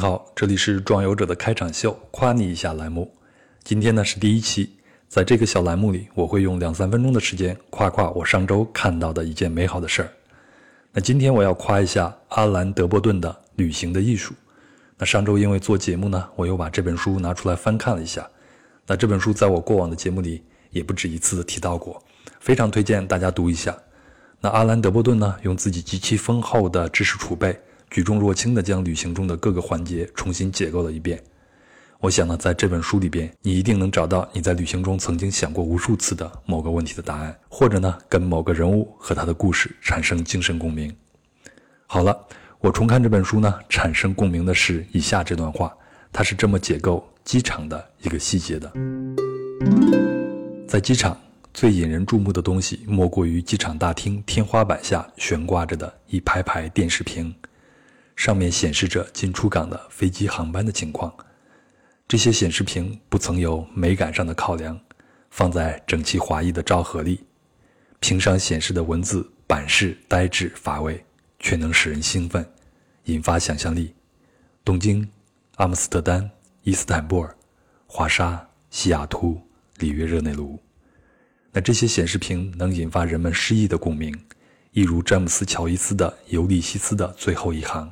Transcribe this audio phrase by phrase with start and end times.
[0.00, 3.12] 好，这里是壮游者的开场秀，夸你一下栏目。
[3.62, 10.10] 今天呢是第一期，在这个小栏目里，我会用两三分钟的时间夸夸我上周看到的一件美好的事儿。
[10.90, 14.32] 那今天我要夸一下阿兰·德波顿的《旅行的艺术》。
[14.96, 18.26] 那上周因为做节目呢，我又把这本书拿出来翻看了一下。
[18.86, 22.02] 那这本书在我过往的节目里也不止一次的提到过，
[22.40, 23.76] 非常推荐大家读一下。
[24.40, 27.60] 那阿兰·德波顿呢，用自己极其丰厚的知识储备。
[27.90, 31.20] 举重若轻地将旅行中的各个环节重新解构了一遍。
[31.98, 40.94] 我想呢，在这本书里边，你一定能找到你在旅行中曾经想过无数次的某个问题的答案，或者呢，跟某个人物和他的故事产生精神共鸣。
[41.86, 42.16] 好了，
[42.60, 45.76] 我重看这本书呢，产生共鸣的是以下这段话，
[46.12, 48.72] 它是这么解构机场的一个细节的：
[50.66, 51.20] 在机场，
[51.52, 57.34] 最引人注目的东西莫过于机场大厅天花板下悬挂着的一排排电视屏。
[58.20, 61.10] 上面显示着进出港的飞机航班的情况，
[62.06, 64.78] 这些显示屏不曾有美感上的考量，
[65.30, 67.24] 放在整齐划一的昭和里，
[67.98, 71.02] 屏上显示的文字板式呆滞乏味，
[71.38, 72.46] 却能使人兴奋，
[73.04, 73.94] 引发想象力。
[74.66, 75.08] 东京、
[75.54, 76.30] 阿姆斯特丹、
[76.62, 77.34] 伊斯坦布尔、
[77.86, 79.40] 华沙、西雅图、
[79.78, 80.60] 里约热内卢，
[81.52, 84.14] 那这些显示屏能引发人们诗意的共鸣，
[84.72, 87.90] 一如詹姆斯·乔伊斯的《尤利西斯》的最后一行。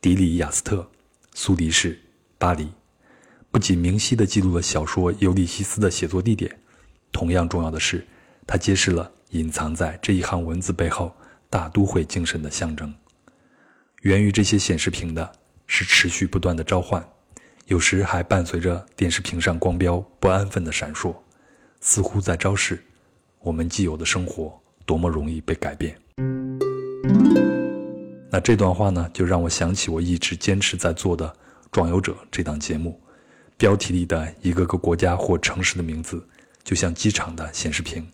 [0.00, 0.88] 迪里亚斯特，
[1.34, 1.98] 苏黎世，
[2.38, 2.68] 巴黎，
[3.50, 6.56] 不仅明晰地记录了小说《尤利西斯》的写作地点，
[7.10, 8.06] 同样重要的是，
[8.46, 11.12] 它揭示了隐藏在这一行文字背后
[11.50, 12.94] 大都会精神的象征。
[14.02, 15.32] 源于这些显示屏的
[15.66, 17.04] 是持续不断的召唤，
[17.66, 21.12] 有时还伴随着电视屏上光标不安分的闪烁，
[21.80, 22.80] 似乎在昭示
[23.40, 26.00] 我们既有的生活多么容易被改变。
[28.40, 31.26] 这段话呢，就让我想起我一直坚持在做的
[31.72, 33.00] 《壮游者》这档节目，
[33.56, 36.22] 标题里的一个个国家或城市的名字，
[36.62, 38.06] 就像机场的显示屏，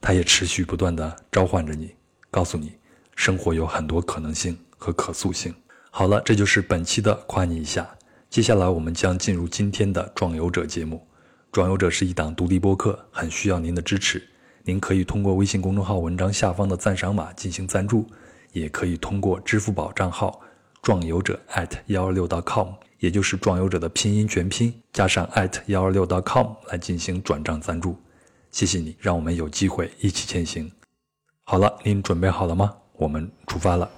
[0.00, 1.94] 它也持续不断地召唤着你，
[2.30, 2.72] 告诉你，
[3.16, 5.54] 生活有很多可能性和可塑性。
[5.90, 7.88] 好了，这就是本期的夸你一下。
[8.28, 10.96] 接下来我们将进入今天的《壮游者》节目，
[11.50, 14.22] 《壮游者》是一档独立播客，很需要您的支持。
[14.62, 18.06] 您可以通过微信公众号文章下方的赞赏码进行赞助。
[18.52, 20.40] 也可以通过支付宝账号
[20.82, 22.68] “壮游者 ”at 幺二六 .com，
[22.98, 27.96] 也就是“壮游者”的拼音全拼加上 at 幺二六 .com 来进行转账赞助。
[28.50, 30.70] 谢谢你，让我们有机会一起前行。
[31.44, 32.76] 好了，您准备好了吗？
[32.94, 33.90] 我们出发了。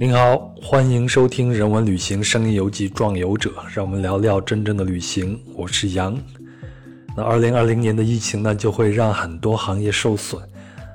[0.00, 5.36] 您好，欢迎收听《人文旅行声音游记·壮游者》，让我们聊聊真正的旅行。
[5.56, 6.16] 我是杨。
[7.16, 10.40] 那二零二零年的疫情呢，就会让很多行业受损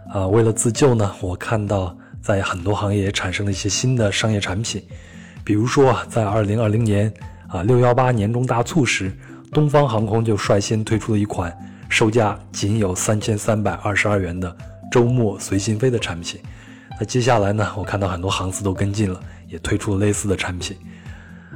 [0.09, 0.25] 啊。
[0.25, 4.81] 为了自救呢，我看到在很多行业也产生了一些新的商业产品。
[5.44, 7.13] 比如说，在二零二零年
[7.50, 9.12] 啊六幺八年终大促时，
[9.52, 11.53] 东方航空就率先推出了一款
[11.90, 14.56] 售价仅有三千三百二十二元的
[14.90, 16.40] 周末随心飞的产品。
[17.00, 17.74] 那接下来呢？
[17.76, 20.78] 我看到很多航司都跟进了，也推出了类似的产品。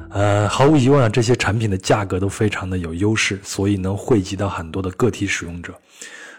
[0.09, 5.73] 呃，毫无疑问啊，这些产品的价格都非常的有优势，所以能惠及到很多的个体使用者。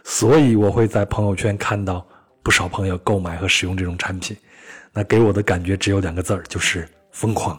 [0.05, 2.05] 所以我会在朋友圈看到
[2.43, 4.37] 不少朋友购买和使用这种产品。
[4.93, 7.59] 那给我的感觉只有两个字儿，就是疯狂。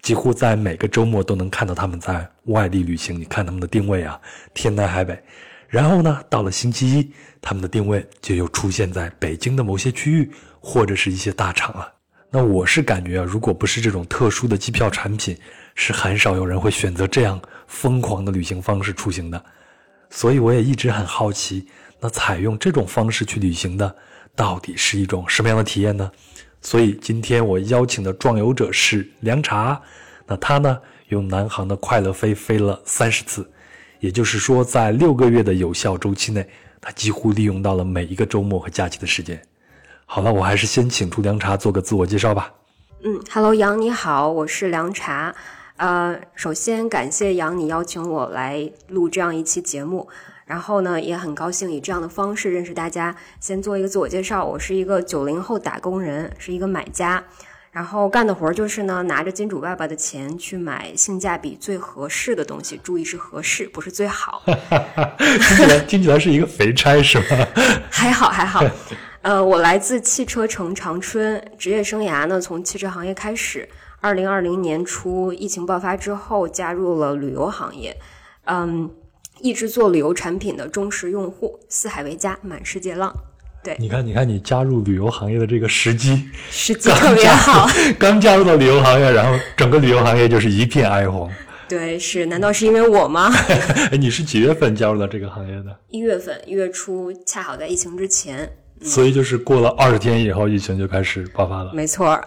[0.00, 3.18] 几乎在每个周末都能看到他们在外地旅行。
[3.18, 4.20] 你看他们的定位啊，
[4.54, 5.20] 天南海北。
[5.66, 7.10] 然后呢，到了星期一，
[7.42, 10.30] 他们的定位就又出现在北京的某些区域。
[10.70, 11.90] 或者是一些大厂啊，
[12.30, 15.34] 那我是感觉啊，如果不是这种特殊的机票产品，
[15.74, 19.42] 是很少有人会选择这样疯狂的旅行方式出行的。
[20.10, 21.66] 所以我也一直很好奇，
[21.98, 23.96] 那采用这种方式去旅行的，
[24.36, 26.12] 到底是一种什么样的体验呢？
[26.60, 29.80] 所以今天我邀请的壮游者是凉茶，
[30.26, 30.78] 那他呢
[31.08, 33.50] 用南航的快乐飞飞了三十次，
[34.00, 36.46] 也就是说在六个月的有效周期内，
[36.78, 39.42] 他几乎利用到了每一个周末和假期的时间。
[40.10, 42.50] 好了，我还是先请出凉茶做个自我介绍吧。
[43.04, 45.34] 嗯，Hello，杨你好，我是凉茶。
[45.76, 50.08] 呃，首先感谢杨你邀请我来录这样一期节目，
[50.46, 53.14] 然后呢，也很高兴以这样的方式认识大家。
[53.38, 57.22] 先做一个自我介绍，我是一个九零后打工人，是一个买家。
[57.70, 64.42] 然后干的活儿就是呢，拿着金主爸爸的钱去买性价比最合适的东西，注意是合适，不是最好。
[65.18, 67.46] 听起来听起来是一个肥差是吗？
[67.90, 68.64] 还好还好，
[69.22, 73.68] 呃，我来自汽车城长春，职业生涯呢从汽车行业开始。
[74.00, 77.96] 二零二零年初疫情爆发之后，加入了旅游行业，
[78.44, 78.88] 嗯，
[79.40, 83.12] 一直做旅游产品的忠实用户，四海为家，满世界浪。
[83.64, 87.66] 对，你看，你看，你加入旅游行业的这个时机， 时机特别好。
[87.98, 91.28] 刚加入到旅游行业，然后整个旅游行业就是一片哀鸿。
[91.68, 93.32] 对，是，难道是因为我吗？
[93.90, 95.76] 哎，你是几月份加入到这个行业的？
[95.88, 98.48] 一月份，一月初，恰好在疫情之前。
[98.82, 101.72] 所以就是过了二十天以后，疫情就开始爆发了。
[101.72, 102.20] 没错。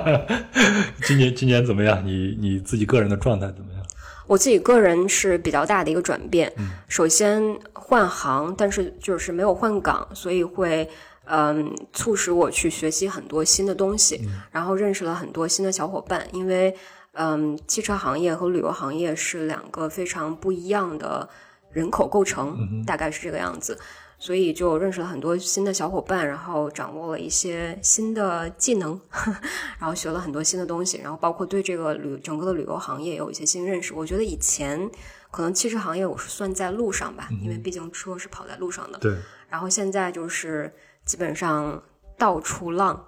[1.04, 2.04] 今年今年怎么样？
[2.04, 3.82] 你你自己个人的状态怎么样？
[4.26, 6.52] 我自己个人是比较大的一个转变。
[6.88, 7.42] 首先
[7.72, 10.88] 换行，但是就是没有换岗，所以会
[11.24, 14.20] 嗯促使我去学习很多新的东西，
[14.50, 16.26] 然后认识了很多新的小伙伴。
[16.32, 16.74] 因为
[17.14, 21.28] 嗯，汽车行业和旅游行业是两个非常不一样的
[21.70, 23.78] 人口构成，大概是这个样子。
[24.22, 28.98] 所以就认识了很多新的小伙伴，然后掌握了一些新的技能，
[29.80, 33.92] 然后学了很多新的东西，然后包括对这个旅整个的旅游行业有一些新认识。
[33.92, 34.88] 我觉得以前
[35.32, 38.98] 可能汽车行业我是算在路上吧，因为毕竟车是跑在路上的。
[39.00, 39.12] 对。
[39.50, 40.72] 然后现在就是
[41.04, 41.82] 基本上
[42.16, 43.04] 到处浪，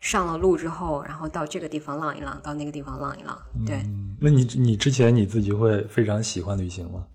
[0.00, 3.40] 上了路之后，然后到这个地方浪一浪，到那个地方浪一浪。
[3.66, 3.82] 对。
[4.20, 7.06] 那你你之前你自己会非常喜欢旅行吗？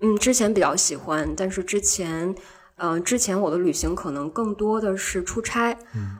[0.00, 2.34] 嗯，之前比较喜欢，但是之前。
[2.78, 5.76] 嗯，之前我的旅行可能更多的是出差，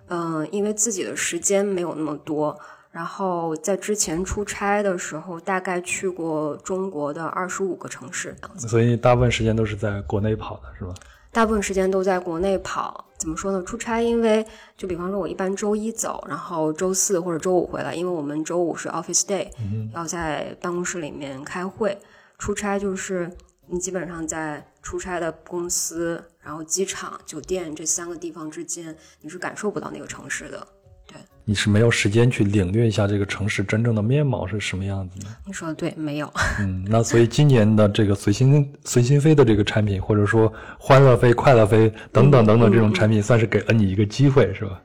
[0.08, 2.58] 嗯，因为自己的时间没有那么多。
[2.90, 10.93] 然后在之前出差的时候，大概去过中国的二十五个城市，所以大部分时间都是在国内跑的，是吧？
[11.31, 13.04] 大部分时间都在国内跑。
[13.19, 13.62] 怎么说呢？
[13.62, 14.44] 出差，因为
[14.76, 19.49] 就比方说，我一般周一走，然后周四或者周五回来，因为我们周五是 office day，
[19.94, 21.96] 要在办公室里面开会。
[22.38, 23.31] 出差就是
[23.66, 26.25] 你基本上在出差的公司。
[26.49, 30.67] 然后机场、酒店这三个地方之间，你是感受不到那个城市的，
[31.06, 35.27] 对，你是没有时间去领略一下这个城市真正的面貌是什么样子的。
[35.45, 36.33] 你说的对，没有。
[36.59, 44.81] 嗯，那所以今年的这个随心随心飞的这个产品，或者说欢乐飞、快乐飞等等等等这种产品，算是给了你一个机会，是吧？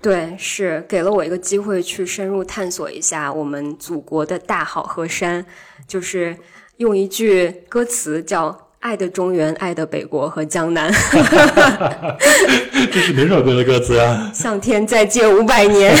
[0.00, 5.44] 对，是给了我一个机会去深入探索一下我们祖国的大好河山，
[5.88, 6.36] 就是
[6.76, 8.68] 用一句歌词叫。
[8.80, 10.90] 爱的中原，爱的北国和江南。
[12.90, 14.30] 这是哪首歌的歌词啊？
[14.34, 15.94] 向天再借五百年。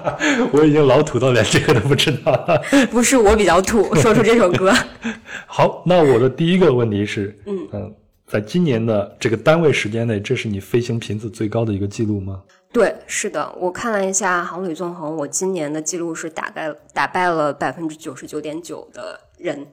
[0.50, 2.62] 我已经老土到连这个都不知道了。
[2.90, 4.72] 不是我比较土，说出这首歌。
[5.46, 7.94] 好，那我的第一个问题是，嗯嗯，
[8.26, 12.40] 在今年的这个单位时间内，这是你飞行频次最高的一个记录吗？
[12.72, 19.66] 对，是的，我看了一下航旅纵横，我今年的记录是打败打败了百分之九十九点九的人。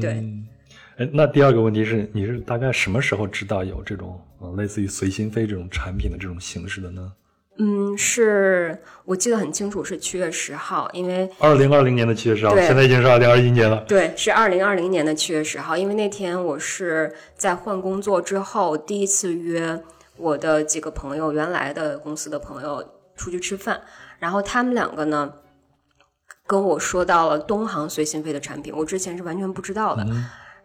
[0.00, 0.24] 对。
[0.98, 7.12] 哎，那第二个问题是，你是大概什么时候知道有这种呃类似于随心飞这种产品的这种形式的呢？
[7.58, 13.84] 嗯，是我记得很清楚，是七月十号，因为二零二零年的七月十号，现在已经是二零二一年了。
[13.86, 19.82] 对，是二零二零年的七月十号，因为那天我是在换工作之后第一次约
[20.16, 22.82] 我的几个朋友，原来的公司的朋友
[23.14, 23.82] 出去吃饭，
[24.18, 25.32] 然后他们两个呢
[26.46, 30.06] 跟我说到了东航随心飞的产品，我之前是完全不知道的。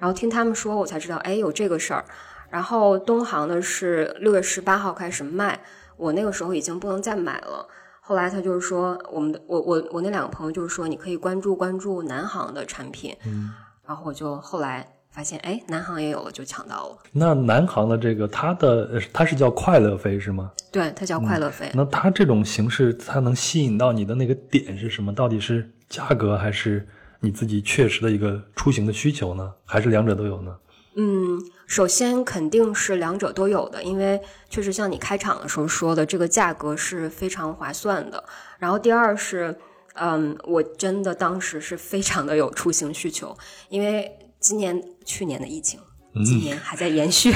[0.01, 2.03] 然后听他们说，我才知道，哎，有这个事儿。
[2.49, 5.59] 然后东航的是六月十八号开始卖，
[5.95, 7.67] 我那个时候已经不能再买了。
[7.99, 13.15] 后来他就是说，我们的我我我那两个朋友就是说，你可以关注关注南航的产品。
[13.27, 13.51] 嗯。
[13.85, 16.97] 然后我就后来发现，哎，南航也有了，就抢到了。
[17.11, 20.51] 那南航的这个，它的它是叫快乐飞是吗？
[20.71, 21.69] 对，它叫快乐飞。
[21.75, 25.13] 那它这种形式，它能吸引到你的那个点是什么？
[25.13, 26.87] 到底是价格还是？
[27.21, 30.57] 你自己确实的一个出行的需求呢，还是两者都有呢？
[30.95, 38.21] 嗯，首先肯定是两者都有的，因为确实像你开场的时候说的，这个价格是非常划算的。
[38.59, 39.55] 然后第二是，
[39.93, 43.37] 嗯，我真的当时是非常的有出行需求，
[43.69, 45.79] 因为今年去年的疫情。
[46.13, 47.33] 今年还在延续，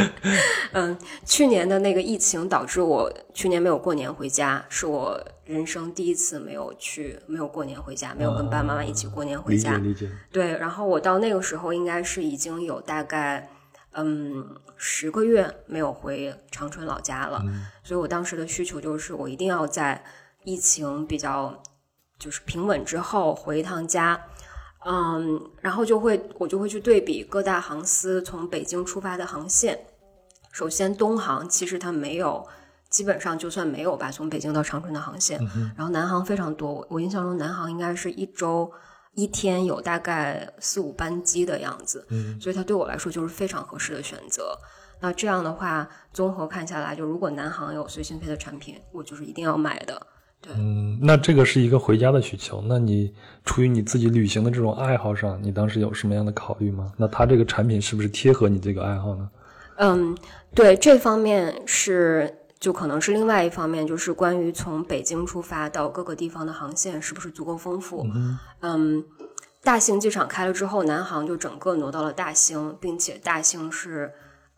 [0.72, 9.78] 嗯，去年的那个疫情导致我去年没有过年回家，是我人生第一次没有去，没有过年回家，没有跟爸爸妈妈一起过年回家。
[9.78, 10.16] 理解理解。
[10.30, 13.48] 对，然后我到那个时候应该是已经有大概
[13.92, 14.44] 嗯
[14.76, 17.42] 十个月没有回长春老家了，
[17.82, 20.04] 所以我当时的需求就是我一定要在
[20.44, 21.62] 疫情比较
[22.18, 24.20] 就是平稳之后回一趟家。
[24.84, 29.78] 嗯，然后就会我就会去对比各大航司从北京出发的航线。
[30.50, 32.46] 首先，东航其实它没有
[32.90, 35.38] 基本上就算没有吧，从北京到长春的航线，
[35.76, 38.70] 然后南航非常多，我我印象中南航应该是一周
[39.14, 44.56] 一天有大概四五班机的样子，嗯所以它对我来说就是非常合适的选择。
[45.00, 50.06] 那这样的话，综合看下来，就如果南航有随心飞的产品，我就是一定要买的。
[50.48, 52.62] 嗯，那这个是一个回家的需求。
[52.66, 56.92] 那你出于你自己旅行的这种爱好上，你当时有什么样的考虑吗？
[56.96, 59.30] 那它这个产品是不是贴合你这个爱好呢？
[59.76, 60.16] 嗯，
[60.54, 68.06] 对，这方面是就可能是另外一方面，就是关于从北京出发到各个地方的航线是不是足够丰富。
[68.60, 69.04] 嗯
[69.62, 74.12] 大兴机场开了之后，南航就整个挪到了大兴，并且大兴是。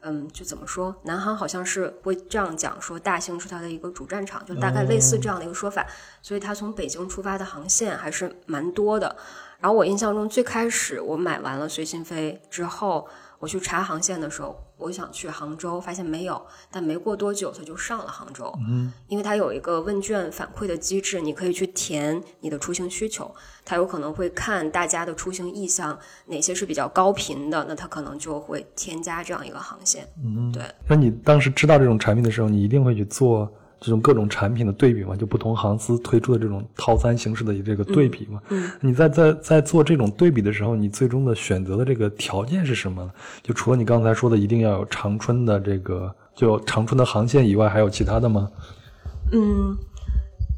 [0.06, 0.94] 嗯，就怎么说？
[1.04, 5.86] 南航好像是会这样讲，说大兴是它的一个主战场，就大概类似这样的一个说法。
[6.20, 9.16] 所以它从北京出发的航线还是蛮多的。
[9.58, 13.08] 然后我印象中最开始我买完了随心飞之后，
[13.38, 18.52] 我去查航线的时候，我想去杭州，发现没有，但没过多久它就上了杭州。
[18.68, 30.06] 嗯，因为它有一个问卷反馈的机制，你可以去填你的出行需求，它有可能会看大家的出行意向，哪些是比较高频的，那它可能就会添加这样一个航线。
[30.22, 30.62] 嗯，对。
[30.86, 33.50] 那你当时知道这种产品的时候，你一定会去做
[33.84, 35.14] 这种各种产品的对比嘛？
[35.14, 38.40] 就不同航司推出的这种套餐形式的这个对比嘛？
[38.48, 43.10] 嗯，你在在在做这种对比的时候，你最终的选择的这个条件是什么呢？
[43.42, 48.48] 就除了你刚才说的一定要有长春的这个就长春的航线以外，还有其他的吗？
[49.32, 49.76] 嗯，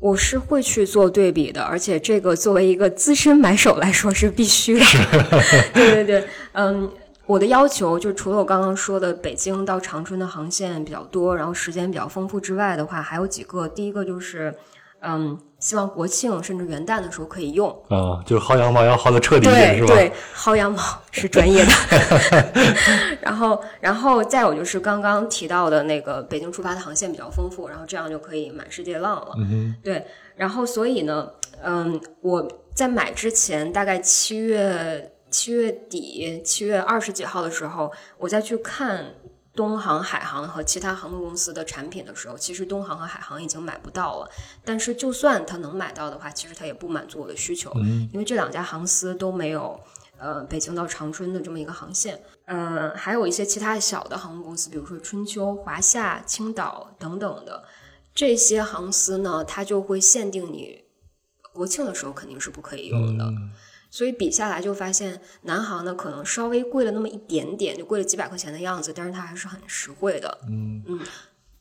[0.01, 4.85] 我是会去做对比的，而且这个作为一个资深买手来说是必须的。
[5.75, 6.89] 对对对，嗯，
[7.27, 13.67] 我的要求就除了我刚刚说的北京到长春的航线比较多，然后时间比较丰富之外的话，还有几个。
[13.67, 14.55] 第一个就是，
[15.01, 17.69] 嗯，希望国庆甚至元旦的时候可以用。
[17.89, 19.95] 啊，就是薅羊毛要薅的彻底一点，是吧？
[19.95, 20.81] 对对，薅羊毛
[21.11, 21.73] 是专业的。
[23.21, 29.35] 然后，然后再有就是刚刚提到的那个北京出发的航线比较丰富，然后这样就可以满世界浪了。
[29.39, 30.07] 嗯，对，
[30.37, 31.29] 然后所以呢，
[31.65, 39.13] 嗯，我在买之前，大概七月七月底，七月二十几号的时候，我再去看
[39.55, 44.31] 东航、海航和其他航空公司的产品的时候，其实东航和海航已经买不到了。
[44.65, 49.79] 但是就算它能买到的话，其实它也不满足我的需求，嗯因为这两家航司都没有。
[50.19, 57.63] 呃，北京到长春的这么一个航线，呃，还有一些其他小的航空公司，比如说春秋、华夏、青岛等等的，
[58.15, 60.85] 这些航司呢，它就会限定你
[61.53, 63.27] 国庆的时候肯定是不可以用的。
[63.27, 63.51] 嗯
[63.97, 70.39] 所以比下来就发现，南航呢可能稍微贵了那么一点点，就贵了几百块钱的样子，但是它还是很实惠的。
[70.51, 71.01] 嗯嗯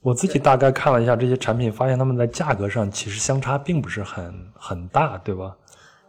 [0.02, 5.56] 我自己大概看了一下这些产品，发现它们在价格上其实相差并不是很很大，对吧？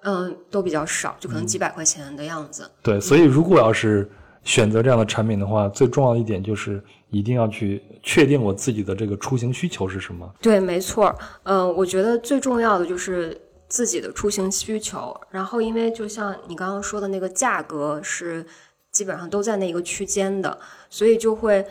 [0.03, 2.69] 嗯，都比较少，就可能几百块钱的样子。
[2.83, 4.11] 对，所以如果要是
[4.43, 10.29] 选择这样的产品的话，最重要的一点就是一定要去确定我自己的这个出行需求是什么。
[10.41, 11.17] 对，没错。
[11.45, 15.15] 嗯、我觉得最重要的就是自己的出行需求。
[15.31, 18.45] 然后，因为就像你刚刚说的那个价格是
[18.91, 20.59] 基本上都在那个区间的，
[20.89, 21.65] 所以就会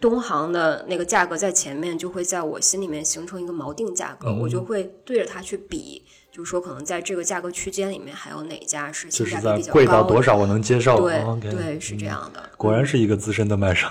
[0.00, 6.02] 东航的那个价格在前面，就会在我心里面形成一个锚定价格，我就会对着它去比，
[6.32, 10.08] 就是说可能在这个价格区间里面还有哪家是性价比比较贵到高。
[10.08, 11.00] 多少我能接受。
[11.00, 12.42] 对、对，是这样的。
[12.56, 13.88] 果然是一个资深的卖手。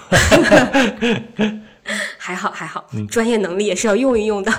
[2.18, 4.52] 还好还好，专业能力也是要用一用的。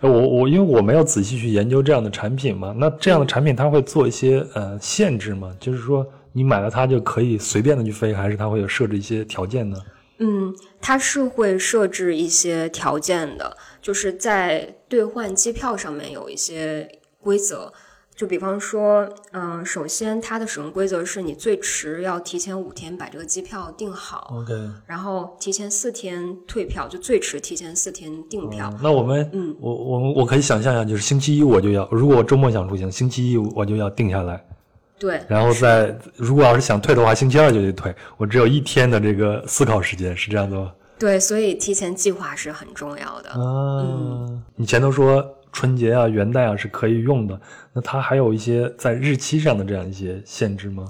[0.00, 5.54] 我我因为我没有仔细去研究这样的产品嘛，那这样的产品它会做一些呃限制吗？
[5.58, 9.76] 就是说你买了它就可以随便的去飞，还是它会有设置一些条件呢？
[10.18, 16.88] 嗯，它是会设置一些条件的，就是在兑换机票上面有一些
[17.20, 17.72] 规则。
[18.16, 24.52] 就比方说，嗯、首先它的使用规则是你最迟要提前五天把这个机票订好，OK，
[24.86, 28.72] 然后提前四天退票，就最迟提前四天订票。
[28.80, 34.44] 那我们，嗯我我我可以想象一下，就是星期一我就要，如果我周末想出行，星期一我就要定下来，
[34.96, 40.72] 对，然后再如果要是想退的话，星期二就得退，我只有一天的这个思考时间，是这样的吗？
[40.96, 43.30] 对，所以提前计划是很重要的。
[43.30, 45.20] 啊，你前头说
[45.54, 47.40] 春节啊、元旦啊是可以用的，
[47.72, 50.84] 那它还有一些在日期上的这样一些限制吗？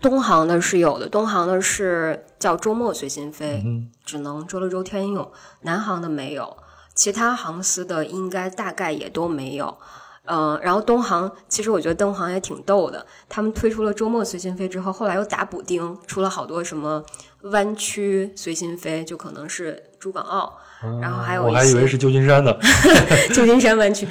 [0.00, 5.32] 东航的是有的，东航的是叫周末随心飞，嗯只能周六周天用。
[5.62, 6.58] 南航的没有，
[6.94, 9.78] 其他航司的应该大概也都没有。
[10.26, 17.02] 嗯，然后东航其实我觉得东航也挺逗的，他们推出了周末随心飞之后，后来又打补丁，出了好多什么
[17.42, 20.58] 弯曲随心飞，就可能是珠港澳，
[21.00, 22.58] 然后还有我一些还以为是旧金山的。
[23.34, 24.06] 旧金山湾区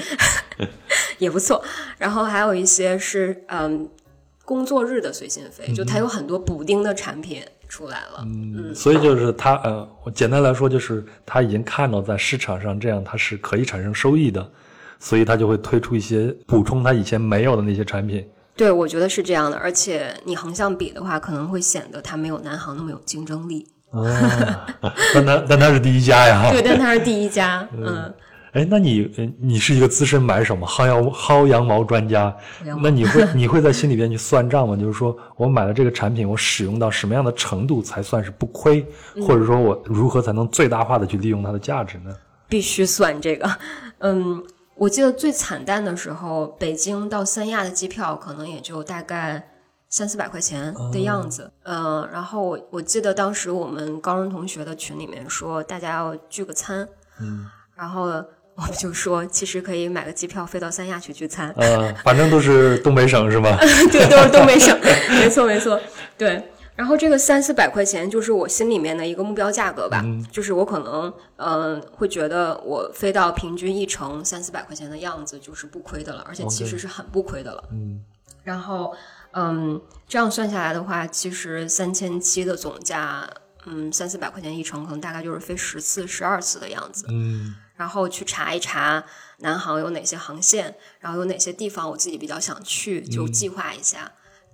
[1.19, 1.63] 也不错。
[1.98, 3.89] 然后还有一些是嗯
[4.43, 8.24] 工作日的随心飞，就它有很多补丁的产品，出来了。
[8.25, 14.48] 嗯，所以就是他呃，我简单来说就是他已经看到在市场上这样它是可以产生收益的，
[15.00, 18.27] 所以他就会推出一些补充他以前没有的那些产品。
[18.55, 23.67] 对，我觉得是这样的，而且你横向比的话，可能会显得它没有南航那么有竞争力。
[23.95, 26.51] 哦，但他但他是第一家呀。
[26.51, 27.67] 对，但他是第一家。
[27.71, 28.13] 嗯。
[28.51, 32.33] 哎，那你你是一个资深买手嘛，薅羊薅羊毛专家，
[32.81, 34.77] 那你会 你会在心里边去算账吗？
[34.77, 38.85] 就是说我买了这个产品，我使用到什么样的程度才算是不亏，
[39.27, 42.15] 或者说我如何才能最大化的去利用它的价值呢？
[42.47, 43.49] 必须算这个。
[43.99, 44.41] 嗯，
[44.75, 49.45] 我记得最惨淡的时候，北京到三亚的机票可能也就大概
[49.95, 51.49] 三四百块钱的样子。
[51.63, 56.85] 嗯，然后我我记得当时我们高中同学的群里面说，大家要聚个餐。
[57.21, 58.23] 嗯，然后。
[58.57, 61.53] 我们就说，其实可以买个机票飞到三亚去聚餐。
[61.57, 63.57] 嗯，反正都是东北省是吗？
[63.91, 64.79] 对，都是东北省，
[65.19, 65.77] 没错没错。
[66.17, 66.41] 对，
[66.73, 70.01] 然后这个三四百块钱就是我心里面的一个目标价格吧。
[70.05, 77.61] 嗯，就是我可能嗯会觉得我飞到平均一程三四百块钱的样子就是不亏的了，而且其实是很不亏的了。
[77.73, 77.99] 嗯，
[78.45, 78.95] 然后
[79.33, 83.29] 嗯这样算下来的话，其实三千七的总价，
[83.65, 87.05] 嗯三四百块钱一程，可能大概就是飞十次十二次的样子。
[87.09, 87.55] 嗯。
[87.75, 89.03] 然后去查一查
[89.39, 94.09] 南航有哪些航线，然后有哪些地方我自己比较想去，就计划一下，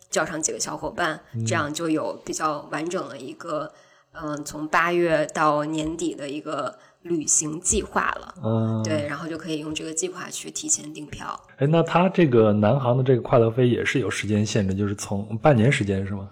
[0.10, 3.71] 叫上几个小伙伴，这样就有比较完整的一个，
[4.13, 8.36] 嗯，从八月到年底的一个旅行计划了。
[8.43, 11.39] 嗯，对，然后就可以用这个计划去提前订票。
[11.58, 16.29] 哎，那他这个南航的这个快乐飞也是有时间限制，就是从半年时间是吗？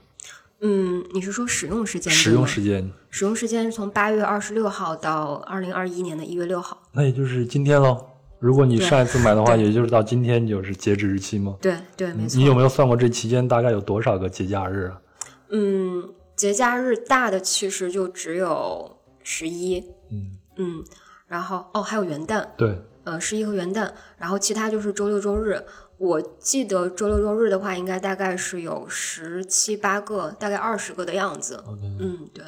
[0.61, 2.11] 嗯，你是说使用时间？
[2.11, 6.77] 使用时间，使用时间是从八月二十六号到二零二一年的一月六号。
[6.91, 8.05] 那也就是今天喽。
[8.39, 11.57] 如果你上一次买的话，也就是到今天就是截止日期吗？
[11.61, 12.37] 对对，没错。
[12.37, 15.01] 你有没有算过这期间大概有多少个节假日啊？
[15.49, 19.79] 嗯，节假日大的其实就只有十一。
[20.11, 20.83] 嗯嗯，
[21.27, 22.45] 然后哦，还有元旦。
[22.55, 22.77] 对。
[23.05, 25.59] 呃，十一和元旦，然后其他就是周六周日。
[25.97, 31.63] 我记得周六周日的话，应该大概是有十七八个，大概二十个的样子。
[31.99, 32.43] 嗯，对。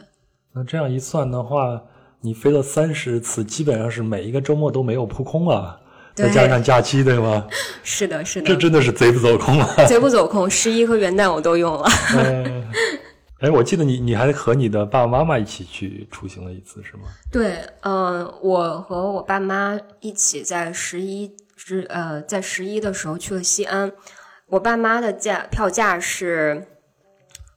[0.53, 1.81] 那这样一算的话，
[2.19, 5.79] 你飞了三十次，基本上是每一个周末都没有扑空啊，
[6.13, 7.47] 再加上假期，对吗？
[7.81, 8.47] 是的，是的。
[8.47, 9.85] 这真的是贼不走空啊！
[9.87, 11.85] 贼不走空，十一和元旦我都用了。
[12.17, 12.63] 哎，
[13.49, 17.03] 我记得你你还和你的爸爸妈妈一起去出行了一次，是吗？
[17.31, 21.35] 对，嗯，我和我爸妈一起在十一。
[21.63, 23.91] 之呃，在十一的时候去了西安，
[24.47, 26.65] 我爸妈的价票价是，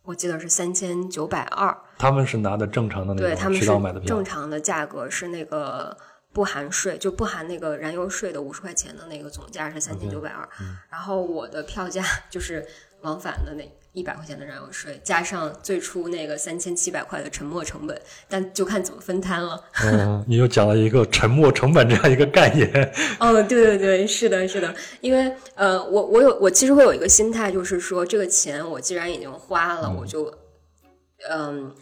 [0.03, 1.75] 我记得是三千九百二。
[1.97, 4.07] 他们是拿的正常的那个渠道买的票。
[4.07, 5.97] 正常的价格是那个
[6.35, 10.47] 不含税，就不含那个燃油税的五十块钱的那个总价是三千九百二。
[10.91, 12.63] 然后我的票价 就是
[13.01, 13.65] 往返的那。
[13.95, 19.59] 一百块钱的燃油税，加上最初那个三千七百块的沉没成本，但就看怎么分摊了。
[19.83, 22.69] 嗯，你又讲了一个沉没成本这样一个概念。
[23.19, 30.31] 哦，对对对，是的，是的，因为呃，我我有我其实会有一个心态，就是说这个钱我既然已经花了，我就
[31.31, 31.73] 嗯。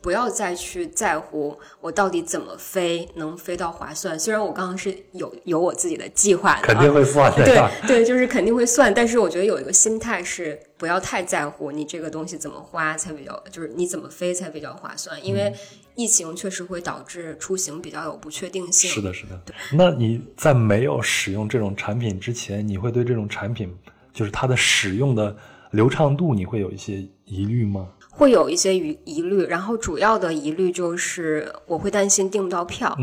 [0.00, 4.18] 不要再去在乎我到底怎么飞能飞到划算。
[4.18, 7.44] 虽然我刚刚是有有我自己的计划的，肯定会算的。
[7.44, 8.92] 对对，就是肯定会算。
[8.94, 15.22] 但是我觉得有一个心态是不要太在乎你这个东西怎么花才比较，就是你怎么飞才比较划算。
[15.24, 15.52] 因为
[15.96, 18.88] 疫情确实会导致出行比较有不确定性。
[18.88, 19.40] 是的，是的。
[19.72, 23.76] 那你在没有使用这种产品之前，你会对这种产品
[24.12, 25.36] 就是它的使用的
[25.72, 27.88] 流畅度，你会有一些疑虑吗？
[28.18, 32.98] 会有一些疑疑虑，然后主要的疑虑就是我会担心订不到票，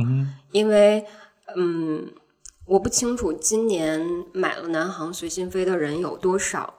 [0.52, 1.06] 因为
[1.56, 2.12] 嗯，
[2.66, 6.74] 我不清楚今年买了南航随心飞的人有多少，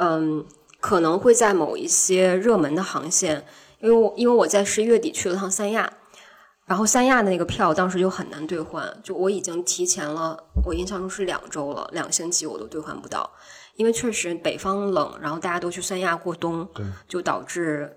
[0.00, 0.44] 嗯，
[0.80, 3.46] 可能会在某一些热门的航线，
[3.80, 5.92] 因为我因为我在十一月底去了趟三亚，
[6.66, 13.30] 然后三亚的那个票当时就很难兑换，就我已经提前了，我印象中是两周了，两星期我都兑换不到。
[13.80, 17.90] 因为确实北方冷，然后大家都去三亚过冬，对就导致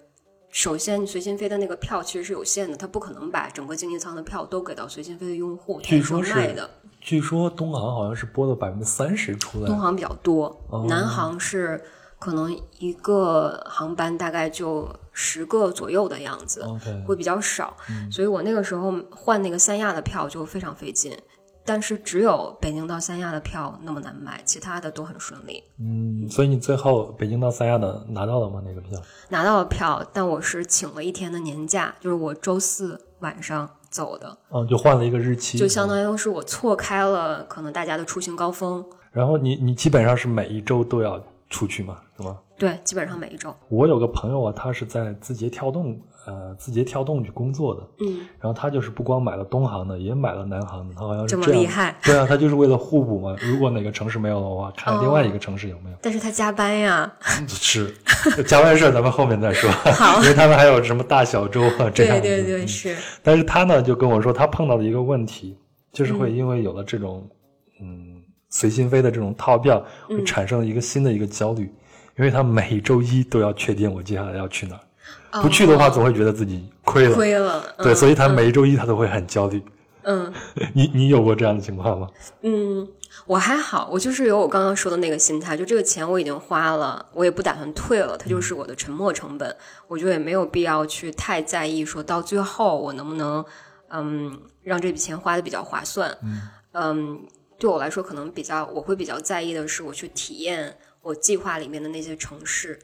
[0.49, 5.81] 首先随心飞的那个票其实是有限的，它不可能把整个经济舱的票都给到随心飞的用户。
[5.81, 6.55] 据说是，
[7.01, 9.67] 据说东航好像是拨了百分之三十出来。
[9.67, 11.83] 东航比较多，南航是
[12.17, 16.65] 可能一个航班大概就十个左右的样子，
[17.05, 17.75] 会比较少。
[18.09, 21.11] 所以我那个时候换那个三亚的票就非常费劲。
[21.65, 25.63] 但是只有北京到三亚的票那么难买，其他的都很顺利。
[25.79, 28.61] 嗯，所以你最后北京到三亚的拿到了吗？
[28.65, 28.99] 那个票？
[29.29, 34.37] 拿到了票，但我是请了一天的年假，就是我周四晚上走的。
[34.51, 38.83] 嗯，就换了一个日期，就相当于是我错开了可能大家的出行高峰。
[39.11, 41.97] 然后你你基本上是每一周都要出去吗？
[42.17, 42.37] 是吗？
[42.57, 43.53] 对，基本上每一周。
[43.69, 47.81] 我有个朋友啊，他是在字节跳动，呃，字节跳动去工作的。
[47.99, 53.35] 嗯，然后他就是不光买了东航的，也买了南航的，他好像是这么厉害对啊，他就是为了互补嘛。
[53.41, 55.97] 如果哪个城市没有的话，看另外一个城市有没有。
[56.01, 57.11] 但是他加班呀。
[57.47, 57.93] 是，
[58.47, 59.69] 加班事儿咱们后面再说。
[59.71, 62.21] 好因为他们还有什么大小周啊 这样子。
[62.21, 62.95] 对对对，嗯是。
[63.21, 65.57] 但是他呢就跟我说，他碰到的一个问题，
[65.91, 67.27] 就是会因为有了这种
[67.81, 71.63] 嗯随心飞的这种套票，会嗯产生一个新的一个焦虑，
[72.17, 74.81] 因为他每周一都要确定我接下来要去哪儿，
[75.41, 77.11] 不去的话总会觉得自己亏了。
[77.11, 77.75] 哦亏了。
[77.77, 79.63] 对，嗯所以他每一周一他都会很焦虑。
[80.05, 80.31] 嗯
[80.75, 82.09] 你你有过这样的情况吗？
[82.41, 82.85] 嗯，
[83.25, 89.55] 我还好，我就是有我刚刚说的那个心态，就这个钱我已经花了，我也不打算退了，它就是我的沉没成本，
[89.87, 93.43] 我觉得也没有必要去太在意，说到最后我能不能
[93.89, 96.17] 嗯让这笔钱花的比较划算。
[96.73, 97.21] 嗯
[97.57, 102.77] 对我来说，可能比较我会比较在意的是，我去体验我计划里面的那些城市。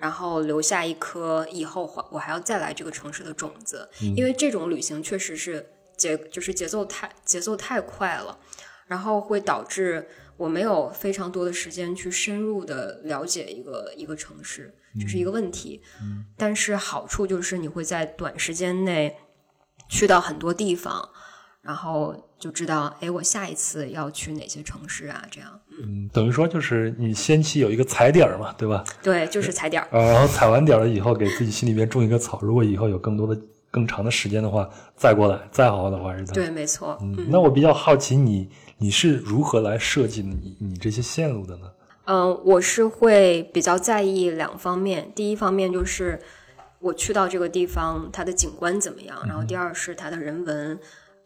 [0.00, 5.64] 然后留下一颗以后还我还要再来这个城市的种子，因为这种旅行确实是
[5.96, 8.38] 节就是节奏太节奏太快了，
[8.86, 10.08] 然后会导致
[10.38, 15.82] 我没有非常多的时间去深入的了解一个一个城市，这是一个问题。
[16.38, 19.18] 但是好处就是你会在短时间内
[19.90, 21.10] 去到很多地方，
[21.62, 25.22] 然后就知道，哎，我下一次要去哪些城市啊？
[25.30, 28.82] 这样，嗯，等于说就是你先期有一个踩点儿嘛，对吧？
[29.02, 29.88] 对，就是踩点儿。
[29.92, 32.38] 呃，然后踩完点儿了以后，给自己心里边种一个草。
[32.42, 33.38] 如果以后有更多的、
[33.70, 36.34] 更长的时间的话，再过来，再好好的玩一趟。
[36.34, 36.98] 对，没错。
[37.02, 41.70] 嗯，那我比较好奇你，你是如何来设计你你这些线路的呢？
[42.06, 45.12] 嗯，我是会比较在意两方面。
[45.14, 46.18] 第一方面就是
[46.80, 50.76] 我去到这个地方，它的景观怎么样，然后第二是它的人文、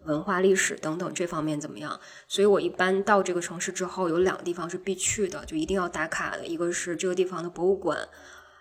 [0.05, 1.99] 文化、历史等等这方面怎么样。
[2.29, 6.47] 所以我一般到这个城市之后，有两个地方是必去的，就一定要打卡的。
[6.47, 7.99] 一个是这个地方的博物馆，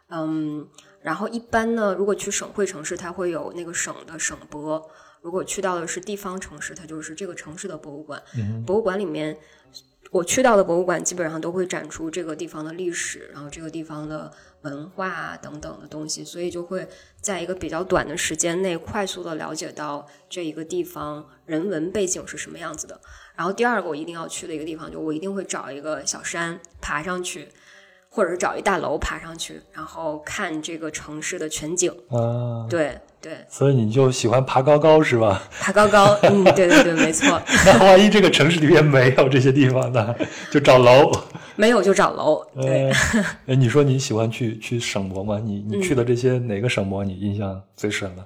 [0.09, 0.67] 嗯，
[1.01, 4.81] 然后一般呢，如果去省会城市，它会有那个省的省博；
[5.21, 8.21] 如果去到的是地方城市，它就是这个城市的博物馆。
[8.65, 9.37] 博物馆里面。
[10.13, 16.87] 我去到的博物馆基本上都会展出这个地方的历史，然后这个地方的文化等等的东西，所以就会
[17.19, 23.01] 在一个比较短的时间内快速的了解到这一个地方人文背景是什么样子的。
[23.35, 27.47] 然后第二个我一定要去的一个地方，就我一定会找一个小山爬上去，
[28.15, 31.91] 或者是找一大楼爬上去，然后看这个城市的全景。
[32.09, 35.41] 啊，对对，所以你就喜欢爬高高是吧？
[35.59, 40.13] 爬高高，嗯，对对对，没错， 那万一这个城市里面没有这些地方呢，
[40.51, 41.11] 就找楼。
[41.55, 42.45] 没有就找楼。
[42.55, 42.95] 对，呃，
[43.47, 45.39] 哎，你说你喜欢去去省博吗？
[45.43, 48.23] 你你去的这些哪个省博你印象最深的？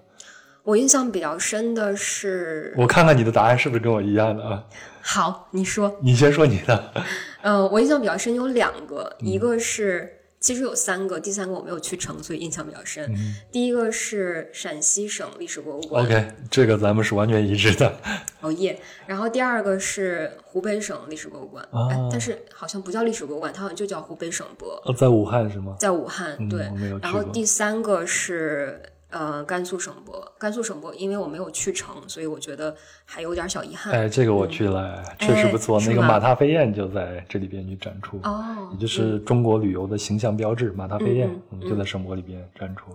[0.63, 4.61] 我印象比较深的是，我看看你的答案是不是跟我一样的啊？
[5.09, 5.95] 好，你说。
[6.01, 6.93] 你先说你的。
[7.41, 13.09] 嗯， 我印象比较深有两个，一个是其实有三个，第三个我没有去成，所以印象比较深。
[13.49, 17.95] 第一个是陕西省历史博物馆，OK，这个咱们是完全一致的。
[18.41, 18.77] 哦耶。
[19.05, 21.65] 然后第二个是湖北省历史博物馆，
[22.11, 25.73] 但是好像不叫历史博物馆，它好像就叫湖北省博，哦，在武汉是吗？
[25.79, 26.35] 在武汉。
[26.37, 26.69] 嗯对
[27.01, 28.81] 然后第三个是。
[29.09, 33.93] 呃，甘肃省博，甘肃省博，因为我没有去成，所以我觉得还有点小遗憾。
[33.93, 35.79] 哎，这个我去了，确实不错。
[35.79, 42.91] 哎那个马踏飞燕就在这里边去展出，哦也，就是中国旅游的形象标志——马踏飞燕，嗯嗯就在省博里边展出。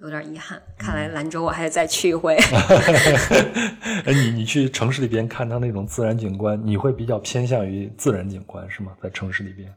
[0.00, 0.60] 有点遗憾。
[0.76, 2.34] 看来兰州我还得再去一回。
[4.04, 8.92] 哎，你你去城市里边看它那种自然景观，你会比较偏向于自然景观是吗？
[9.02, 9.72] 在城市里边，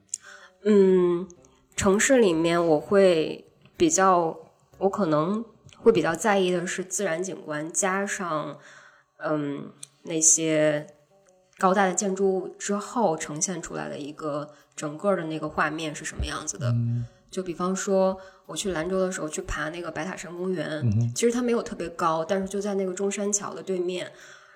[0.63, 1.27] 嗯，
[1.75, 3.45] 城市里面我会
[3.77, 4.35] 比较，
[4.79, 5.45] 我可能
[5.85, 8.57] 会比较在意的是自然景观，加上
[9.17, 9.71] 嗯
[10.01, 10.87] 那些
[11.59, 16.73] 高大的建筑物之后呈现出来的一个整个的那个画面是什么样子的。
[17.29, 24.11] 就比方说，我去兰州的时候去爬那个白塔山公园，其实它没有特别高，但是就在那个中山桥的对面。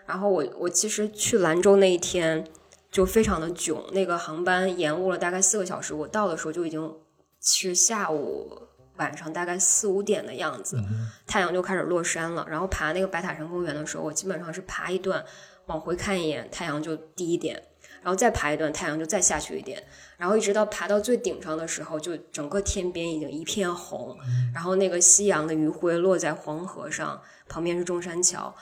[0.07, 2.43] 然后我我其实去兰州那一天
[2.89, 6.91] 就非常的囧，那个航班延误了大概四个小时，我到的时候就已经
[7.39, 8.63] 是下午
[8.99, 10.77] 晚上大概四五点的样子，
[11.25, 12.45] 太阳就开始落山了。
[12.47, 15.25] 然后爬那个白塔山公园的时候，我基本上是爬一段，
[15.65, 17.55] 往回看一眼，太阳就低一点，
[18.01, 19.83] 然后再爬一段，太阳就再下去一点，
[20.17, 24.15] 然后一直到爬到最顶上的时候，就整个天边已经一片红，
[24.53, 28.53] 然后那个夕阳的余晖落在黄河上，旁边是中山桥。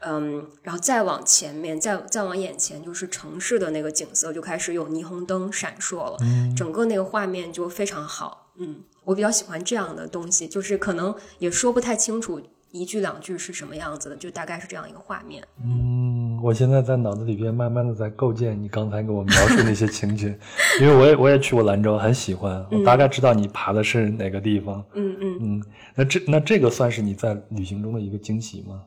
[0.00, 6.16] 嗯，然后再往前面，再再往眼前，就是城市的那个景色就开始有霓虹灯闪烁了，
[6.56, 8.52] 整个那个画面就非常好。
[8.60, 12.38] 嗯，我比较喜欢这样的东西，就是可能也说不太清楚
[12.72, 15.42] 一句两句是什么样子的，就大概是这样一个画面。
[15.64, 20.38] 嗯，嗯，我现在在脑子里边慢慢的在构建你刚才给我描述那些情景，
[20.82, 24.84] 因为我也我也去过兰州，很喜欢，我大概知道你爬的是哪个地方。
[24.92, 25.62] 嗯嗯嗯，
[25.94, 28.82] 那这那这个算是你在旅行中的一个惊喜吗？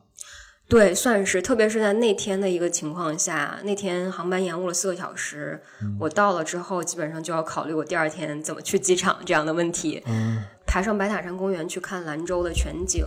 [0.72, 5.60] 对，算是，特别是在那天的一个情况下，那天航班延误了四个小时，
[6.00, 10.02] 我到了之后，基本上就要考虑我第二天怎么去机场这样的问题。
[10.06, 13.04] 嗯，爬上白塔山公园去看兰州的全景，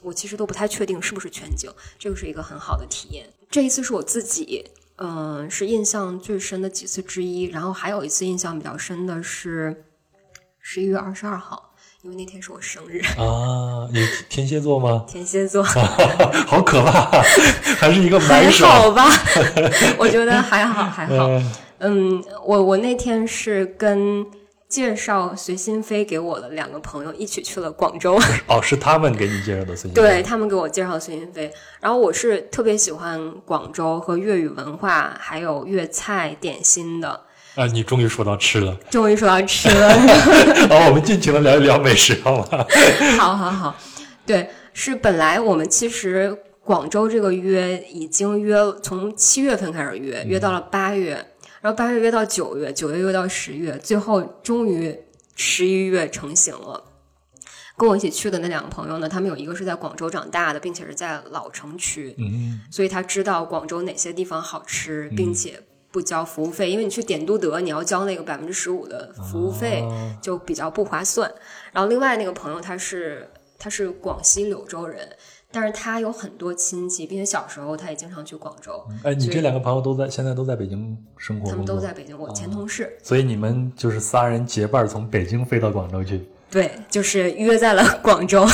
[0.00, 3.28] 我其实都不太确定是不是全景，这个是一个很好的体验。
[3.50, 4.64] 这一次是我自己，
[4.96, 7.42] 嗯、是印象最深的几次之一。
[7.50, 9.84] 然后还有一次印象比较深的是
[10.58, 11.73] 十一月二十二号，
[12.04, 15.04] 因为那天是我生日，啊，你天蝎座吗？
[15.08, 15.62] 天蝎座。
[16.46, 17.22] 好可怕，
[17.78, 18.66] 还是一个还买手。
[18.66, 19.08] 好吧，
[19.96, 21.28] 我觉得还好还好。
[21.28, 24.22] 嗯嗯，我我那天是跟
[24.68, 31.50] 介绍随心飞给我的两个朋友一起去了广州，哦，是他们给你介绍的孙对他们给我介绍随心飞。
[31.80, 37.22] 然后我是特别喜欢广州和粤语文化，还有粤菜点心的。
[37.54, 39.90] 啊，你终于说到吃了，终于说到吃了，
[40.68, 42.66] 好， 我们尽情的聊一聊美食，好吗？
[43.18, 43.76] 好好好，
[44.26, 51.12] 对，是本来我们其实广州这个约已经约从七月份开始约，约到了八月，
[51.60, 54.98] 然后八月约到九月，九月约到十月，最后终于
[55.36, 56.82] 十一月成型了。
[57.76, 65.60] 跟我一起去的那两个朋友呢，他们有一个是在广州长大的，并且是在老城区，嗯，所以他知道广州哪些地方好吃，并且
[65.94, 71.32] 不交服务费，因为你去点都德，你要交那个百分之十五的服务费，哦就比较不划算。
[71.70, 75.08] 然后另外那个朋友他是他是广西柳州人，
[75.52, 82.98] 但是他有很多亲戚，并且小时候他也经常去广州，哎，你这两个朋友都在现在都在北京生活，他们都在北京，我前同事。
[83.00, 86.28] 所以你们就是仨人结伴从北京飞到广州去。
[86.50, 88.44] 对，就是约在了广州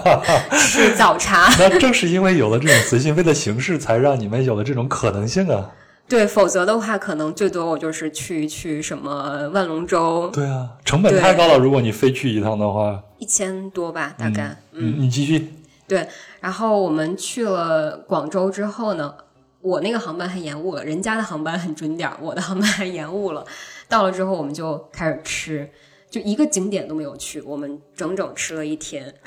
[0.58, 1.50] 吃早茶。
[1.58, 5.70] 那正是因为有了这种随心飞的形式，才让你们有了这种可能性啊。
[6.08, 11.58] 对，否则的话，可能最多我就是去去什么万龙舟，对啊，成本太高了。
[11.58, 14.56] 如果你非去一趟的话，一千多吧，大概。
[14.72, 15.52] 嗯，你继续。
[15.86, 16.08] 对，
[16.40, 19.14] 然后我们去了广州之后呢，
[19.60, 23.44] 我那个航班还延误了，人家的航班很准点儿，我的航班还延误了。
[23.86, 25.70] 到了之后，我们就开始吃，
[26.10, 29.14] 就一个景点都没有去，我们整整吃了一天。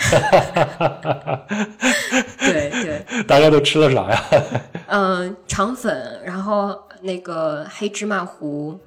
[2.39, 4.23] 对对，大家都吃了啥呀？
[4.87, 8.79] 嗯、肠粉，然后那个黑芝麻糊，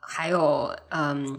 [0.00, 1.38] 还有嗯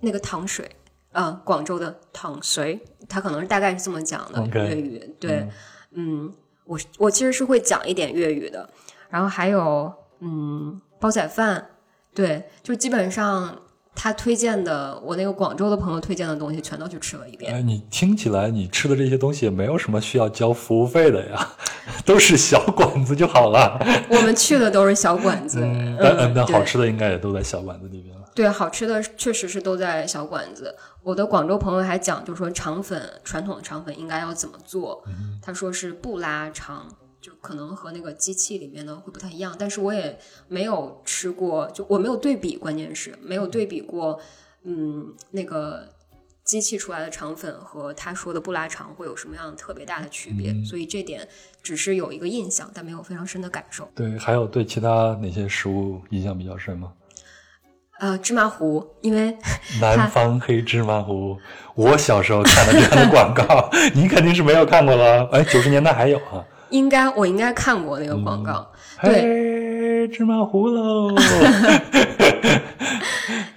[0.00, 0.68] 那个糖水，
[1.12, 5.14] 啊、广州的糖水，它可能是大概是这么讲的粤语。
[5.20, 5.46] 对，
[5.92, 6.32] 嗯，
[6.64, 8.68] 我我其实是会讲一点粤语的，
[9.10, 11.68] 然后还有嗯煲仔饭，
[12.14, 13.60] 对，就基本上
[14.02, 17.52] 他推荐的，我那个广州的朋友推荐的东西全都去吃了一遍。
[17.54, 21.46] 哎，你听起来你吃的这些东西也没有什么需要交服务费的呀，
[22.06, 23.78] 都是小馆子就好了。
[24.08, 28.22] 我们去的都是小馆 子，嗯，但嗯但对好吃的应该也都在小馆子里边了。
[28.34, 30.74] 对，好吃的确实是都在小馆子。
[31.02, 35.04] 我的广州朋友还讲，就说肠粉传统的肠粉应该要怎么做。
[35.42, 36.86] 他说是不拉肠，
[37.20, 39.54] 就可能和那个机器里面的会不太一样。
[39.58, 44.18] 但是我也没有吃过，就我没有对比，关键是没有对比过，
[44.64, 45.88] 嗯，那个
[46.44, 50.54] 机器出来的肠粉和他说的不拉肠会有什么样特别大的区别。
[50.64, 51.28] 所以这点
[51.62, 53.88] 只是有一个印象，但没有非常深的感受。
[53.94, 56.92] 对，还有对其他哪些食物印象比较深吗？
[58.00, 59.36] 呃，芝麻糊，因为
[59.78, 61.36] 南方黑芝麻糊，
[61.74, 65.28] 我小时候看的这样的广告， 你肯定是没有看过了。
[65.32, 66.42] 哎，九十年代还有啊。
[66.70, 68.70] 应该我应该看过那个广告。
[69.02, 71.14] 对，芝麻糊喽！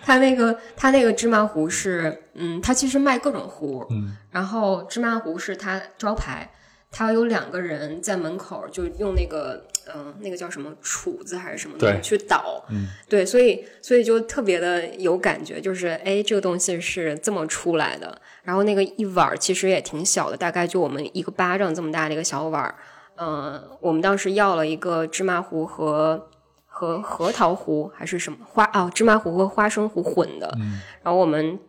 [0.06, 6.50] 他那个他那个芝麻糊是，嗯，他其实卖各种糊，嗯，然后芝麻糊是他招牌，
[6.92, 22.74] 他有两个人在门口就用那个，嗯、那个叫什么杵子还是什么东西去捣，嗯，对，所以所以就特别的有感觉，就是哎，这个东西是这么出来的，然后那个一碗其实也挺小的，大概就我们一个巴掌这么大的一个小碗
[23.18, 26.30] 儿，嗯、我们当时要了一个芝麻糊和。
[26.76, 30.52] 和核桃糊还是什么花哦，芝麻糊和花生糊混的。
[30.60, 31.60] 嗯然后我们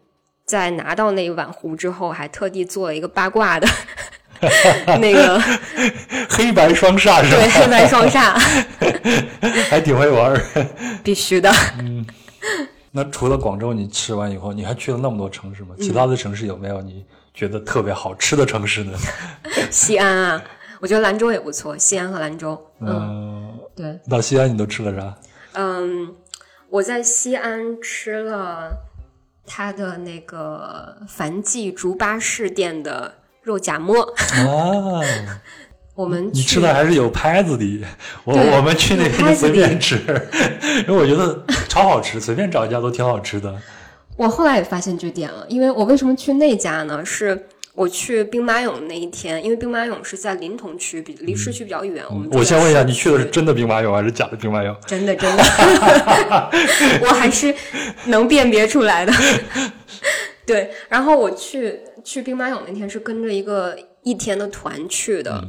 [0.47, 3.69] 在拿到那一碗糊之后，还特地做了一个八卦的
[4.99, 5.39] 那个
[6.31, 7.49] 黑白双煞是吧对？
[7.51, 8.33] 黑白双煞，
[9.69, 10.41] 还挺会玩儿。
[11.05, 11.53] 必须的。
[11.79, 12.05] 嗯
[12.91, 15.75] 那除了广州，你吃完以后，你还去了那么多城市吗？
[15.79, 17.05] 嗯其他的城市有没有你
[17.35, 18.99] 觉得特别好吃的城市呢？
[19.71, 20.43] 西安啊，
[20.85, 22.63] 我觉得兰州也不错，西安和兰州。
[22.79, 25.17] 嗯，嗯，对，到西安你都吃了啥？
[25.55, 26.15] 嗯，
[26.69, 28.71] 我在西安吃了
[29.47, 34.03] 他的那个樊记竹巴士店的肉夹馍。
[34.03, 35.01] 啊，
[35.97, 37.83] 我们你吃的还是有拍子的，
[38.25, 39.97] 我我们去那有边随便吃，
[40.87, 43.59] 因为我觉得超好吃，随便找一家都挺好吃的。
[44.19, 47.03] 我后来也发现这点了，因为我为什么去那家呢？
[47.03, 52.05] 是我去兵马俑那一天，因为兵马俑是在临潼区，比离市区比较远。
[52.09, 54.79] 我我先问一下，你去的是真的兵马俑还是假的兵马俑？
[54.87, 55.43] 真的真的，
[57.03, 57.53] 我还是
[58.07, 59.13] 能辨别出来的。
[60.47, 65.43] 对，然后我去去兵马俑那天是跟着一个一天的团去的。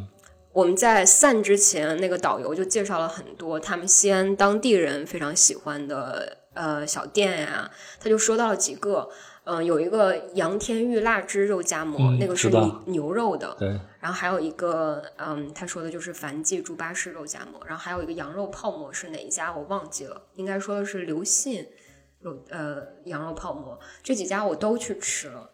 [0.52, 7.70] 我们在散之前，那个导游就介绍了很多他们西安当地人非常喜欢的呃小店呀、
[8.02, 9.10] 他就说到了几个，
[9.46, 21.64] 嗯、有一个杨天玉腊汁肉夹馍，嗯那个是牛牛肉的，对，然后还有一个，嗯，他说的就是樊记猪八式肉夹馍，然后还有一个羊肉泡馍是哪一家我忘记了，应该说的是刘信
[22.20, 25.50] 肉呃羊肉泡馍，这几家我都去吃了，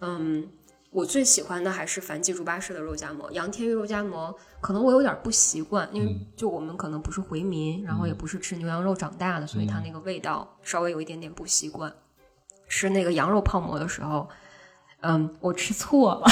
[0.00, 0.48] 嗯，
[0.90, 11.94] 我最喜欢的还是樊记猪八式的肉夹馍，杨天玉肉夹馍可能我有点不习惯，因为就我们可能不是回民，然后也不是吃牛羊肉长大的，所以它那个味道稍微有一点点不习惯。
[12.74, 14.28] 吃那个羊肉泡馍的时候，
[15.02, 16.26] 嗯，我吃错了。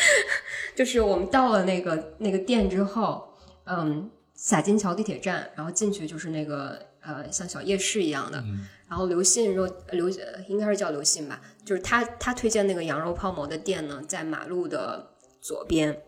[0.76, 8.44] 就是我们到了那个那个店之后，嗯，洒金桥地铁站，然后进去就是那个呃像小夜市一样的，
[8.90, 16.02] 然后刘信肉刘呃应该是叫刘信吧，就是他他推荐那个羊肉泡馍的店呢，在马路的左边，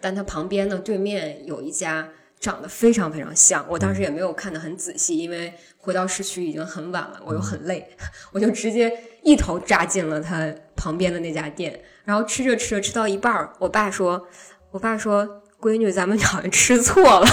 [0.00, 2.12] 但他旁边呢对面有一家。
[2.38, 7.88] 长得非常非常像，我当时也没有看得很仔细，因为回到市区已经很晚了，我又很累，
[8.32, 14.26] 我就直接一头扎进了他旁边的那家店，然后吃着吃着吃到一半儿，我爸说，
[14.70, 15.26] 我爸说，
[15.60, 17.26] 闺女，咱们好像吃错了，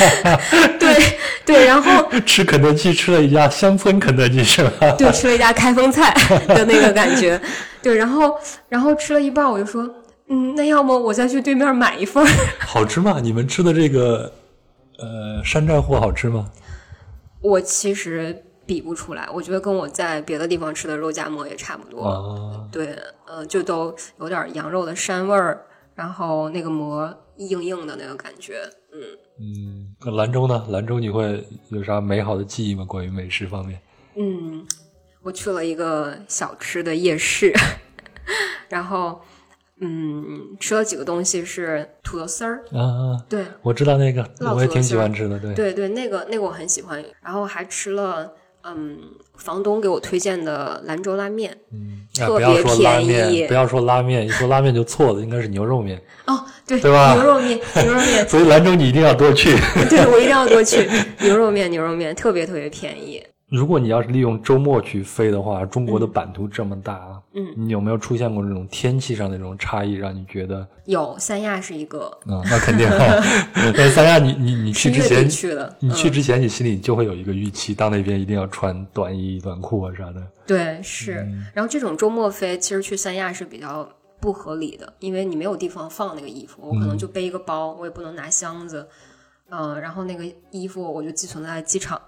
[0.78, 4.92] 对对，然后 吃肯德基吃了一家乡村肯德基是吧？
[4.96, 6.14] 对吃了一家开封菜
[6.46, 7.38] 的那个感觉，
[7.82, 8.38] 对，然后
[8.68, 9.82] 然后吃了一半，我就说，
[10.32, 12.28] 嗯，那要么我再去对面买一份儿，
[12.64, 13.18] 好吃吗？
[13.20, 14.32] 你们吃的这个
[14.98, 16.50] 呃山寨货好吃吗？
[17.42, 25.66] 我其实比不出来，我觉得跟我在别的地方吃的肉夹馍也差不多，啊，对，呃，就都有点羊肉的膻味儿，
[25.96, 28.60] 然后那个馍硬硬的那个感觉，
[28.92, 29.00] 嗯。
[29.42, 30.66] 嗯，那兰州呢？
[30.68, 32.84] 兰州你会有啥美好的记忆吗？
[32.84, 33.80] 关于美食方面？
[34.16, 34.64] 嗯，
[35.22, 37.52] 我去了一个小吃的夜市，
[38.68, 39.20] 然后
[39.80, 45.38] 嗯，吃了几个东西是土豆丝儿，啊，对我知道那个，我也挺喜欢吃的。
[45.38, 48.30] 对，对对，那个那个我很喜欢，然后还吃了
[48.62, 48.98] 嗯，
[49.36, 55.98] 房东给我推荐的兰州拉面，嗯，啊，特不要别说拉便宜面，不要说拉面，一说拉面就错了，应该是牛肉面。
[56.26, 59.56] 哦，对，对吧牛肉面，牛肉面， 所以兰州你一定要多去。
[59.88, 60.86] 对我一定要多去
[61.20, 72.96] 牛肉面，牛肉面特别特别便宜，如果你要是利用周末去飞的话，中国的版图这么大啊，嗯，你有没有出现过这种天气上的这种差异，让你觉得有三亚是一个，啊、那肯定、啊。
[73.76, 76.12] 但是三亚你，你你去之前，去的，你去嗯。
[76.12, 80.22] 之前，你心里就会有一个预期，到那边一定要穿短衣短裤啊啥的。
[80.46, 81.20] 对，是。
[81.28, 81.44] 嗯。
[81.52, 83.88] 然后这种周末飞，其实去三亚是比较
[84.20, 88.86] 不合理的，因为你没有地方放那个衣服，我可能就背一个包，我也不能拿箱子，
[89.48, 92.00] 嗯、然后那个衣服我就寄存在机场，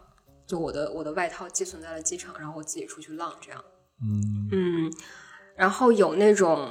[0.52, 3.64] 就我的我的外套寄存在了机场，然后我自己出去浪这样。
[4.02, 4.92] 嗯嗯，
[5.56, 6.70] 然后有那种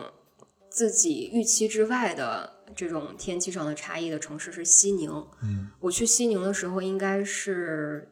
[0.70, 5.10] 自己预期之外的这种天气上的差异的城市是西宁。
[5.42, 8.08] 嗯，我去西宁的时候应该是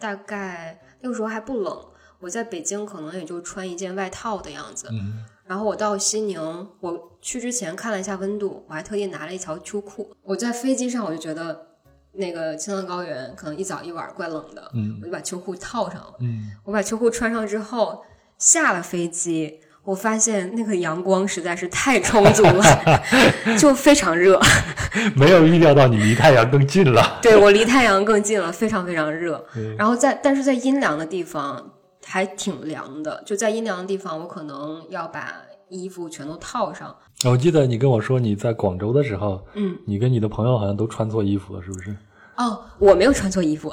[0.00, 1.86] 大概那个时候还不冷，
[2.18, 4.88] 我在北京可能也就穿一件外套的样子。
[4.90, 10.12] 嗯然后我到西宁，我去之前看了一下温度，我还特地拿了一条秋裤。
[10.22, 11.71] 我在飞机上我就觉得
[12.14, 16.14] 那个青藏高原可能一早一晚怪冷的，嗯我就把秋裤套上了。
[16.20, 18.02] 嗯，我把秋裤穿上之后，
[18.38, 22.62] 下了飞机，我发现那个阳光实在是太充足了，
[23.58, 24.40] 就非常热。
[25.16, 27.18] 没有预料到你离太阳更近了。
[27.22, 29.44] 对我离太阳更近了，非常非常热。
[29.56, 31.72] 嗯然后在但是在阴凉的地方
[32.04, 35.34] 还挺凉的，就在阴凉的地方，我可能要把
[35.70, 36.94] 衣服全都套上。
[37.30, 41.94] 我记得你跟我说你在广州的时候，嗯，你跟你的朋友好像都穿错衣服了，是不是？
[42.36, 43.72] 哦，我没有穿错衣服。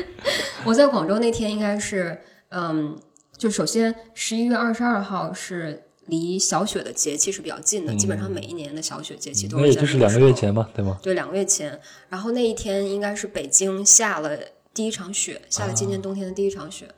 [0.64, 2.18] 我在广州那天应该是，
[2.50, 2.96] 嗯，
[3.36, 10.98] 就首先十一月二十二号是离小雪的节气是比较近的，基本上每一年的小雪节气都嗯那也就是两个月前嘛，对吗？
[11.02, 11.78] 对，两个月前。
[12.08, 14.38] 然后那一天应该是北京下了
[14.72, 16.88] 第一场雪，下了今年冬天的第一场雪。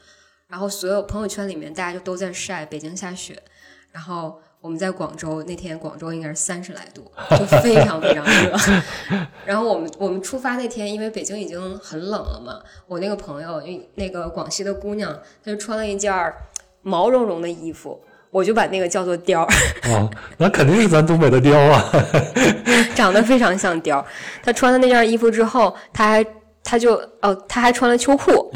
[0.47, 3.43] 然后所有朋友圈里面大家就都在晒北京下雪，
[3.93, 8.57] 然后我们在广州那天广州应该是三十来度，就非常非常热。
[9.47, 15.11] 然后我们我们出发那天，因为北京已经很冷了嘛，我那个朋友，因为那个广西的姑娘，
[15.45, 16.13] 她就穿了一件
[16.83, 18.01] 毛茸茸的衣服。
[18.33, 19.49] 我就把那个叫做貂儿。
[19.91, 21.85] 哦，那肯定是咱东北的貂啊。
[22.95, 24.05] 长得非常像貂儿。
[24.41, 26.25] 他穿了那件衣服之后，她还
[26.63, 28.49] 她就哦，她还穿了秋裤。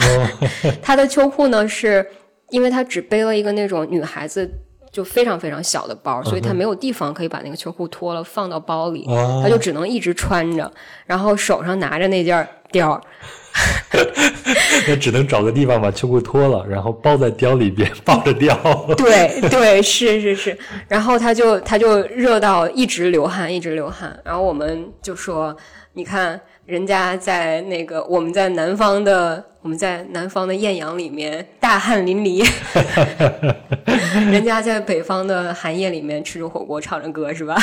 [0.81, 2.07] 她的秋裤呢，是
[2.51, 4.49] 因为她只背了一个那种女孩子
[4.95, 9.05] 就非常非常小的包，所以他没有地方可以把那个秋裤脱了放到包里，
[9.43, 10.71] 他就只能一直穿着，
[11.05, 13.01] 然后手上拿着那件貂儿。
[14.87, 18.95] 那只能找个地方把秋裤脱了，然后包在貂里边， 抱着貂。
[18.95, 20.57] 对对，是是是。
[20.87, 24.17] 然后他就他就热到一直流汗，一直流汗。
[24.25, 25.57] 然后我们就说
[25.95, 32.47] ：“你看，人家在那个我们在南方的我们在南方的艳阳里面大汗淋漓，
[34.31, 37.57] 人家在北方的寒夜里面吃着火锅，唱着歌，是吧？”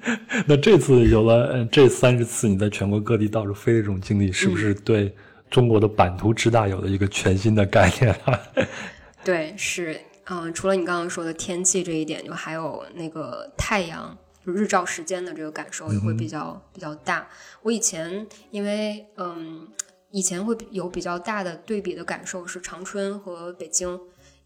[0.46, 5.14] 那这次有了这三十次你在全国各地到处飞的这种经历，是不是对？
[5.48, 8.40] 中国的版图之大，有了一个全新的概念啊。
[9.24, 9.96] 对，是，
[10.28, 14.16] 嗯，除了你刚刚说的天气这一点，就还有那个太阳，
[14.46, 17.26] 就日照时间的这个感受也会比较比较大。
[17.62, 19.66] 我以前因为，嗯，
[20.10, 23.90] 以前会有比较大的对比的感受是长春和北京，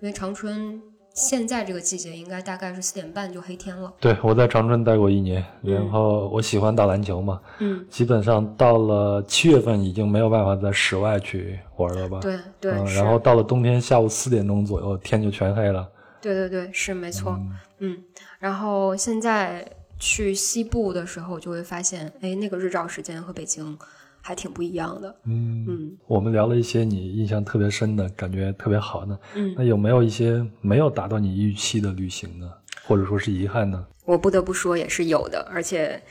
[0.00, 0.82] 因为长春。
[1.12, 3.92] 现在这个季节应该大概是四点半就黑天了。
[3.98, 12.20] 对，我在长春待过一年，然后我喜欢打篮球嘛，嗯，基本上到了七月份已经没有办法在室外去玩了吧？
[12.20, 15.86] 对对，然后到了冬天下午四点钟左右天就全黑了。
[16.22, 17.36] 对对对，是没错，
[17.80, 18.00] 嗯，
[18.38, 19.68] 然后现在
[20.00, 23.78] 去西部的时候就会发现，哎，那个日照时间和北京。
[24.22, 32.46] 还挺不一样的，嗯嗯，我们聊了一些你印象特别深的感觉特别好的，嗯，那有没有一些没有达到你预期的旅行呢？
[32.84, 33.82] 或者说是遗憾呢？
[34.04, 36.02] 我不得不说也是有的，而且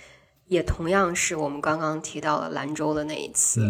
[0.47, 3.61] 也同样是我们刚刚提到了兰州的那一次，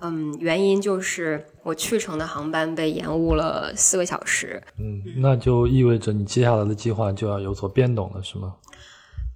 [0.00, 8.54] 嗯，原因就是我去程的航班被延误了四个小时，嗯，那就意味着你接下来的计划就要有所变动了，是吗？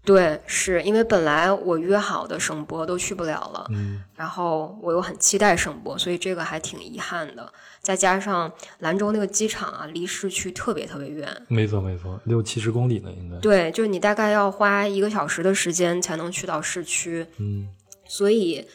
[0.04, 7.50] 对，是因为本来我约好的省博都去不了了，嗯，然后我又很期待省博，所以这个还挺遗憾的。
[7.80, 13.38] 再加上兰州那个机场啊，离市区特别特别远，没错没错，六七十公里呢，应该。
[13.38, 17.68] 对，就是你大概要花一个小时的时间才能去到市区，嗯，
[18.06, 18.66] 所以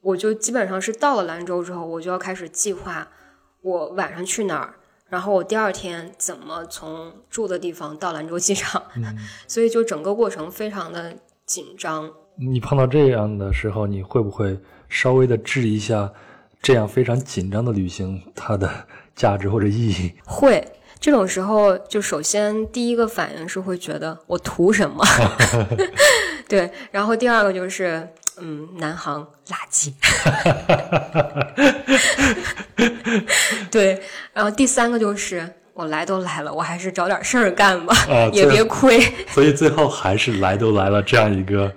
[0.00, 3.08] 我就基本上是到了兰州之后，我就要开始计划
[3.60, 4.74] 我晚上去哪儿。
[5.08, 8.82] 然后我第二天怎么从住的地方到兰州机场？
[9.48, 12.10] 所以就整个过程非常的紧张。
[12.36, 16.12] 你碰到这样的时候，你会不会稍微的质疑一下
[16.62, 18.86] 这样非常紧张的旅行它的
[19.16, 20.12] 价值或者意义？
[20.24, 25.04] 会，这种时候就首先第一个反应是会觉得我图什么？
[26.48, 28.08] 对，然后第二个就是。
[28.40, 29.92] 嗯，南航垃圾。
[33.68, 34.00] 对，
[34.32, 35.44] 然后第三个就是
[35.74, 37.92] 我来都来了，我还是找点事儿干吧，
[38.32, 39.02] 也别亏。
[39.30, 41.74] 所以最后还是来都来了，这样一个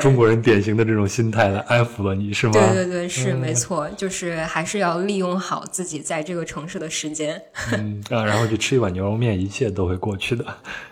[0.00, 2.52] 中国人典型的这种心态来安抚了你，是吗？
[2.52, 7.40] 对对对，是没错，就是还是要利用好自己在这个城市的时间。
[7.72, 10.44] 嗯啊， 然后去吃一碗牛肉面，一切都会过去的。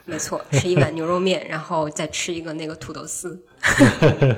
[0.04, 3.44] 没错，吃一碗牛肉面，然后再吃一个那个土豆丝。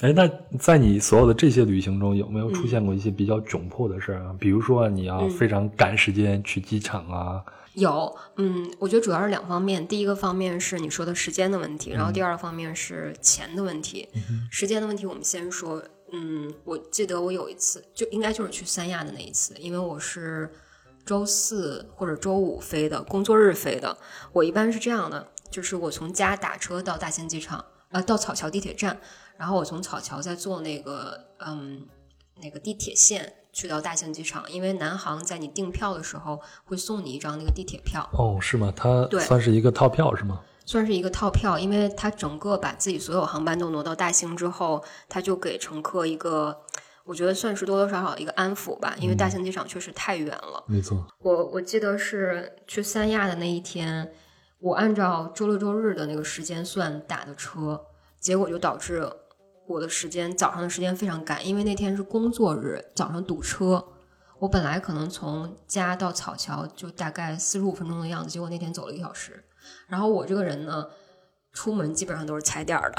[0.00, 4.32] 哎，那在你所有的这些旅行中，有没有出现过一些比较窘迫的事儿啊？
[4.38, 7.42] 比如说你要非常赶时间去机场啊？
[7.78, 9.86] 有，嗯，我觉得主要是两方面。
[9.86, 14.08] 第一个方面是你说的时间的问题，然后第二个方面是钱的问题。
[14.50, 20.50] 时间的问题我们先说，嗯，我记得我有一次就应该就是去三亚的那一次，因为我是
[21.06, 23.96] 周四或者周五飞的，工作日飞的。
[24.32, 25.26] 我一般是这样的。
[25.50, 29.00] 就是我从家打车到大兴机场，呃，到草桥地铁站，
[29.38, 31.86] 然后我从草桥再坐那个，嗯，
[32.42, 34.44] 那个地铁线去到大兴机场。
[34.48, 38.08] 因为南航在你订票的时候会送你一张那个地铁票。
[38.12, 38.72] 哦，是吗？
[38.76, 40.40] 它算是一个套票是吗？
[40.64, 46.56] 算是一个套票，因为它整个把自己所有航班都挪到大兴之后，它就给乘客一个，
[47.04, 48.94] 我觉得算是多多少少一个安抚吧。
[49.00, 50.62] 因为大兴机场确实太远了。
[50.68, 51.04] 没错。
[51.18, 54.12] 我我记得是去三亚的那一天。
[54.60, 57.80] 我按照周六周日的那个时间算打的车，
[58.18, 59.08] 结果就导致
[59.68, 63.84] 我的时间早上的时间非常赶，因为那天是工作日，早上堵车。
[64.38, 69.44] 我本来可能从家到草桥就大概四十五分钟的样子，结果那天走了一个小时。
[69.88, 70.86] 然后我这个人呢，
[71.52, 72.96] 出门基本上都是踩点儿的，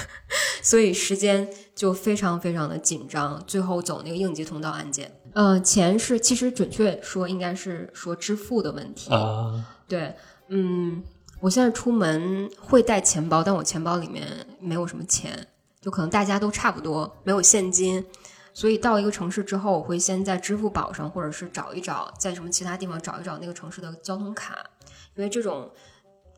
[0.62, 3.42] 所以时间就非常非常的紧张。
[3.46, 10.14] 最后走那个应急通道安检，呃，钱是其实准确说应该是说支付的问题啊，对。
[10.48, 11.02] 嗯，
[11.40, 15.48] 我现在出门会带钱包，但我钱包里面没有什么钱，
[15.86, 18.04] 就可能大家都差不多没有现金，
[18.52, 24.68] 所以到一个城市之后，我会先在支付宝上，或者是找一找在什么其他地方找一找那个城市的交通卡，
[25.14, 25.70] 因为这种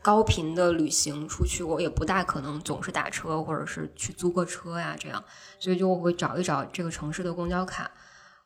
[0.03, 5.25] 高频的旅行出去，我也不大可能总是打车或者是去租个车呀，这样，
[5.59, 7.91] 所以就我会找一找这个城市的公交卡。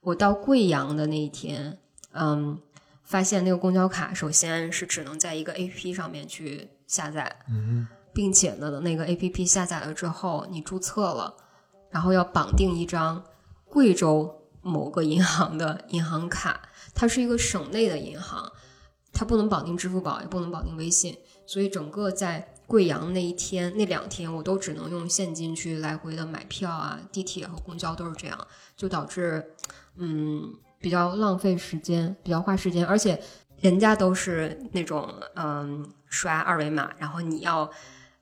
[0.03, 1.79] 我到贵阳的那一天，
[2.13, 2.57] 嗯，
[3.03, 11.35] 发现那个公交卡首先是只能在一个 A P P 上面去下载，嗯并且呢，那个 A P P 下载了之后，你注册了，
[11.91, 13.25] 然后要绑定一张
[13.65, 16.61] 贵州某个银行的银行卡，
[16.95, 18.53] 它是一个省内的银行，
[19.13, 28.47] 它不能绑定支付宝，也不能绑定微信，所以整个在贵阳那一天、那两天，我都只能用现金去来回的买票啊，地铁和公交都是这样，
[28.77, 29.55] 就导致
[29.97, 33.21] 嗯比较浪费时间，比较花时间，而且
[33.61, 37.71] 人家都是那种嗯刷二维码，然后你要。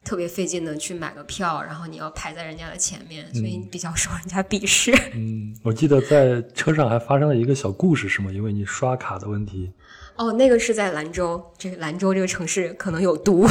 [0.02, 4.90] 特别费劲的去买个票，然后你要排在人家的前面，所以你比较受人家鄙视。
[5.14, 8.32] 嗯，我记得在车上还发生了一个小故事，是吗？
[8.32, 9.72] 因为你刷卡的问题。
[10.16, 13.46] 哦，那个是在兰州，这个兰州这个城市可能有毒。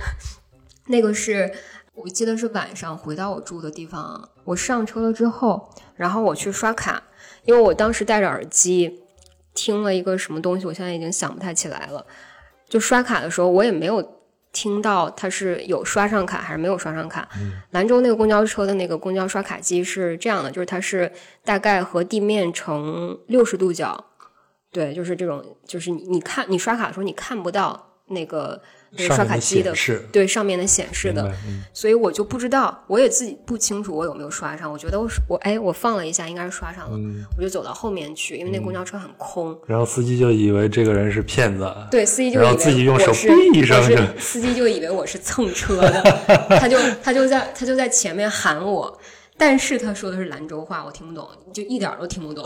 [0.86, 1.50] 那个是
[1.94, 7.02] 我记得是晚上回到我住的地方，我上车了之后，然后我去刷卡，
[7.44, 9.00] 因为我当时戴着耳机
[9.54, 12.06] 听了一个什么东西，我现在已经想不太起来了。
[12.68, 14.15] 就刷卡的时候，我也没有。
[14.56, 17.28] 听到他是有刷上卡还是没有刷上卡？
[17.72, 21.12] 兰州那个公交车的那个公交刷卡机是这样的，就是它是
[21.44, 24.02] 大概和地面成六十度角，
[24.72, 28.62] 对，就是这种，就是你你看你刷卡的时候你看不到那个。
[28.90, 29.74] 那个刷卡机的
[30.12, 31.32] 对上面的显示的，
[31.72, 34.70] 所以我就不知道，我也自己不清楚我有没有刷上。
[34.70, 36.98] 我觉得我我哎，我放了一下，应该是刷上了。
[37.36, 39.58] 我就走到后面去，因为那公交车很空。
[39.66, 46.02] 然后司机就以为这个人是骗子，对，司机就然后自己用手是一声，司机就以为我是蹭车的，
[46.58, 48.98] 他就他就在他就在前面喊我，
[49.36, 52.44] 但是他说的是兰州话，我听不懂，就一点都听不懂。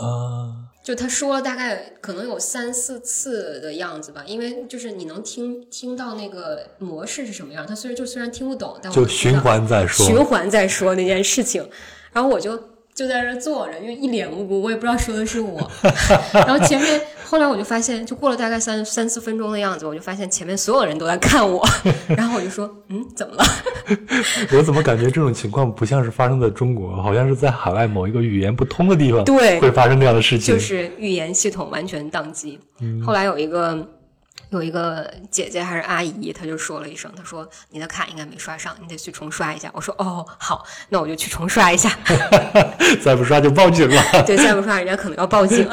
[0.83, 7.65] 就他说了大概可能有三四次的样子吧，因为就是你能听听到那个模式是什么样。
[7.67, 11.69] 他虽然就虽然听不懂，但就循环在说，循环在说那件事情。
[12.11, 12.61] 然后我就
[13.01, 15.59] 就在这坐着，因为一脸无辜，我也不知道说的是我。
[16.33, 21.67] 然后前面后来我就发现，就过了大概三三四分钟的样子，我就发现前面所有人都在看我。
[22.15, 23.43] 然后我就说：“嗯，怎么了？”
[24.55, 32.59] 我怎么感觉这种情况不像是发生在中国，好像是在海外某一个语言不通的地方，对，会发生这样的事情，就是语言系统完全宕机。
[33.03, 33.83] 后来有一个
[34.49, 39.71] 有一个姐姐还是阿姨，她就说了一声，她说你的卡应该没刷上，你得去重刷一下。
[39.73, 41.89] 我说哦，好，那我就去重刷一下。
[43.01, 44.01] 再不刷就报警了。
[44.25, 45.67] 对，再不刷人家可能要报警。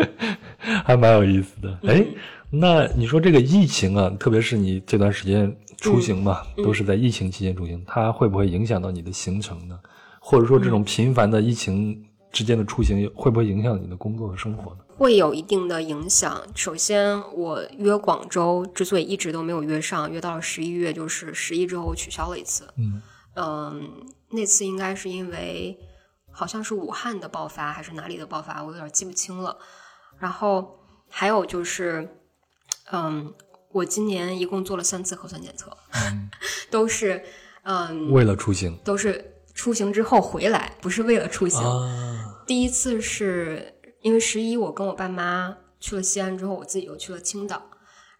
[0.84, 1.78] 还蛮有意思的。
[1.88, 2.04] 哎，
[2.50, 5.56] 那你说这个疫情啊，特别是你这段时间。
[5.80, 9.78] 出行嘛，都是在疫情期间出行，它会不会影响到你的行程呢？
[10.18, 12.02] 或者说，这种频繁的疫情
[12.34, 14.78] 之间的出行，会不会影响你的工作和生活呢？
[14.88, 16.42] 会有一定的影响。
[16.54, 22.68] 首先，我约广州之所以一直都没有约上，约到了十一月，就是十一之后取消了一次。
[22.76, 23.00] 嗯
[23.36, 23.90] 嗯，
[24.30, 25.78] 那次应该是因为
[26.30, 29.56] 好像是武汉的爆发，还是哪里的爆发，我有点记不清了。
[30.18, 30.78] 然后
[31.08, 32.06] 还有就是，
[32.92, 33.32] 嗯。
[33.74, 35.76] 我今年一共做了三次核酸检测，
[36.70, 37.20] 都是
[37.64, 41.62] 嗯为了出行，都是出行之后回来，不是为了出行。
[42.46, 47.62] 第一次是因为十一，我跟我爸妈去了西安之后，我自己又去了青岛，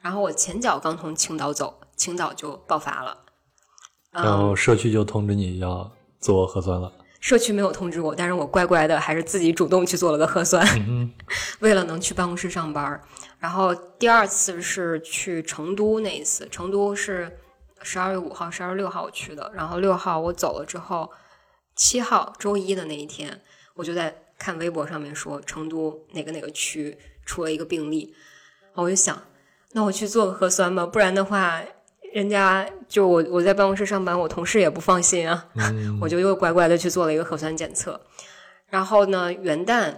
[0.01, 3.19] 然后我前脚刚从青岛走，青岛就爆发了，
[4.13, 6.93] 然后社区就通知你要做核酸了。
[7.21, 10.63] 社区没有通知我，但是我乖乖的还是自己主动去做了个核酸，
[11.61, 13.01] 为了能去办公室上班。
[13.39, 17.39] 然后第二次是去成都那一次，成都是
[17.83, 19.51] 十二月五号、十二月六号我去的。
[19.55, 21.11] 然后六号我走了之后，
[21.75, 23.41] 七号周一的那一天，
[23.75, 28.15] 我就在看微博上面说成都哪个哪个区出了一个病例，
[28.75, 29.23] 我就想，
[29.73, 31.63] 那我去做个核酸吧，不然的话。
[32.13, 35.49] 人家就我我在办公室上班，我同事也不放心啊，
[36.01, 38.01] 我就又乖乖的去做了一个核酸检测。
[38.69, 39.93] 然后呢，元旦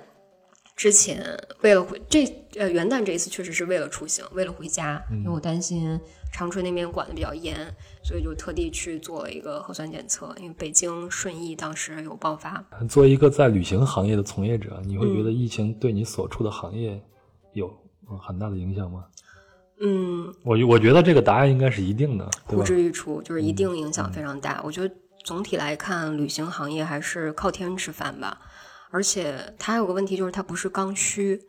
[0.74, 2.24] 之前为了回这
[2.54, 6.00] 呃元旦这一次确实是为了出行，为了回家，因为我担心
[6.36, 7.56] 长春那边管的比较严，
[8.04, 10.34] 所以就特地去做了一个核酸检测。
[10.38, 12.62] 因为北京顺义当时有爆发。
[12.90, 17.02] 作为一个在旅行行业的从业者，你会觉得疫情对你所处的行业
[17.54, 17.74] 有
[18.20, 19.06] 很大的影响吗？
[19.80, 24.60] 嗯，我我觉得这个答案应该是一定的，呼之欲出，就是一定影响非常大。
[24.62, 28.38] 我觉得总体来看，旅行行业还是靠天吃饭吧。
[28.90, 31.40] 而且它还有个问题，就是它不是刚需。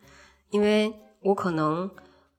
[0.48, 1.90] 因为我可能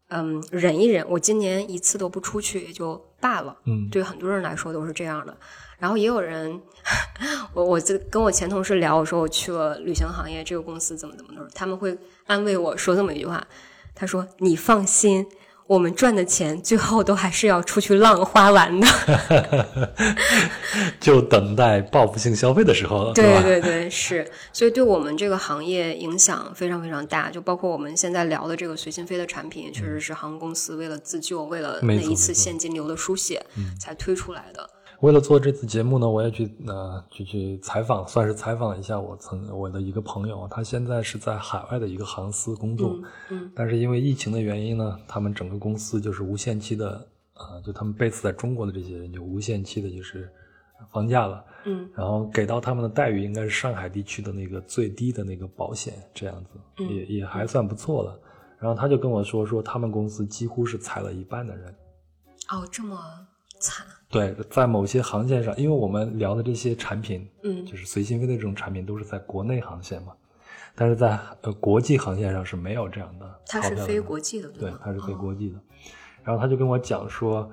[0.10, 3.58] 嗯忍一忍，我今年一次都不出去也就罢了。
[3.66, 5.36] 嗯，对很多人来说都是这样的。
[5.78, 6.62] 然后也有人，
[7.54, 11.98] 我我就跟我前同事聊，我说我去了旅行行业，这个公司怎么怎么的，他们会
[12.28, 13.48] 安慰我说这么一句话，
[13.96, 15.26] 他说：“你放心。”
[15.70, 18.88] 我们赚的钱最后都还是要出去浪花完的。
[21.00, 27.30] 就等待报复性消费的时候 了，对对对，是，所以对我们这个行业影响非常非常大。
[27.30, 33.46] 就包括我们现在聊的这个随心飞的产品，确实是航空公司为了自救，为了那一次现金流的输血
[33.80, 34.68] 才推出来的。
[35.02, 50.30] 为了做这次节目呢，我也去呃去去采访，算是采访一下我曾我的一个朋友，他现在是在海外的一个航司工作，嗯，但是因为疫情的原因呢，他们整个公司就是无限期的，呃，就他们 base 在中国的这些人就无限期的就是
[50.92, 58.20] 放假了，嗯，然后给到他们的待遇应该是上海地区的那个最低的那个保险这样子，也也还算不错了。
[58.58, 61.74] 然后他就跟我说说他们公司几乎是裁了一半的人，
[62.50, 63.00] 哦，这么
[63.62, 63.88] 惨。
[64.10, 70.14] 对，在某些航线上，因为我们聊的这些产品，嗯，就是随心飞的这种产品，都是在国内航线嘛，
[70.76, 73.40] 但是在呃国际航线上是没有这样的。
[73.46, 74.74] 它是飞国际的，对？
[74.84, 75.60] 它是飞国际的。
[76.24, 77.50] 然后他就跟我讲说，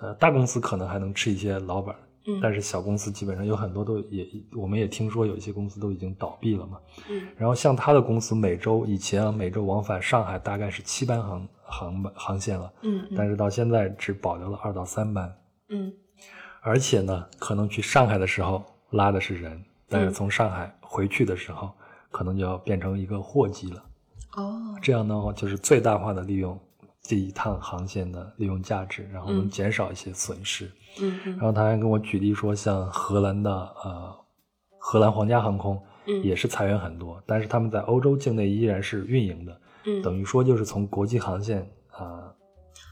[0.00, 1.94] 呃，大公司可能还能吃一些老本，
[2.26, 4.26] 嗯，但是小公司基本上有很多都也，
[4.56, 6.78] 我们也听说有一些公司都已经倒闭了嘛，
[7.08, 7.22] 嗯。
[7.36, 15.34] 然后像他的公司每周以前啊，每周往返上海大概是七班航航航线了，嗯，但是到现在只保留了二到三班，
[15.72, 15.92] 嗯。
[16.60, 21.72] 而且呢，可能去上海的时候拉的是人，但是从上海回去的时候，
[22.10, 23.84] 可能就要变成一个货机了。
[24.36, 26.56] 哦，这样的话就是最大化的利用
[27.02, 30.70] 这一趟航线的利用价值，然后能减少一些损失。
[31.00, 34.14] 嗯然后他还跟我举例说，像荷兰的呃
[34.78, 42.32] 荷兰皇家航空，嗯也是裁员很多，但是他们在欧洲境内依然是运营的，嗯，等于说就是从国际航线啊、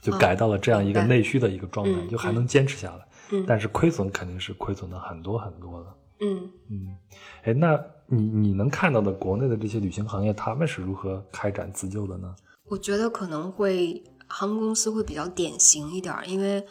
[0.00, 3.06] 就改到了这样一个内需的一个状态，嗯就还能坚持下来。
[3.32, 5.86] 嗯但是亏损肯定是亏损的很多很多的。
[6.22, 6.96] 嗯嗯，
[7.44, 12.34] 哎，那你你能看到的国内的这些旅行行业，他们是如何开展自救的呢？
[12.68, 16.62] 我觉得可能会航空公司会比较典型一点儿，因为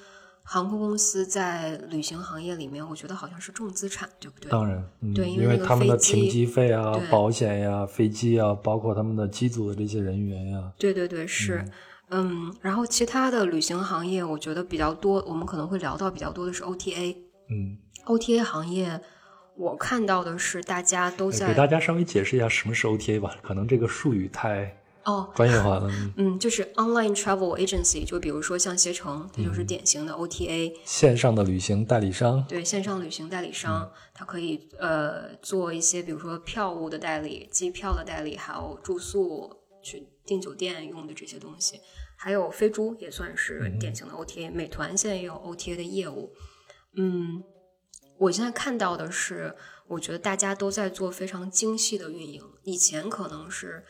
[0.44, 4.52] 航空公司在旅行行业里面，我觉得好像是重资产，对不对？
[4.52, 11.64] 当然，嗯、对因因为他们的停机费啊、保险呀、飞机啊，包括他们的机组的这些人员呀，对对对，是。
[11.66, 11.72] 嗯，
[12.62, 17.16] 然后其他的旅行行业，我觉得比较多，我们可能会聊到比较多的是 OTA。
[17.50, 19.00] 嗯，OTA 行业，
[19.56, 25.88] 我看到的是大家都在哎给大家稍微解释一下什么是 OTA 吧，可能这个术语太哦，专业化了。
[25.90, 30.74] 嗯 嗯，就是 Online Travel Agency，就比如说像携程，它就是典型的 OTA。
[30.86, 39.50] 线上的旅行代理商，对线上旅行代理商，它可以呃做一些，比如说票务的代理、机票的代理，还有住宿
[39.82, 41.82] 去订酒店用的这些东西，
[42.16, 44.52] 还有飞猪也算是典型的 OTA。
[44.52, 46.32] 美团现在也有 OTA 的业务。
[46.94, 47.44] 嗯，
[48.20, 49.56] 我现在看到的是，
[49.88, 52.44] 我觉得大家都在做非常精细的运营。
[52.62, 53.84] 以前可能是，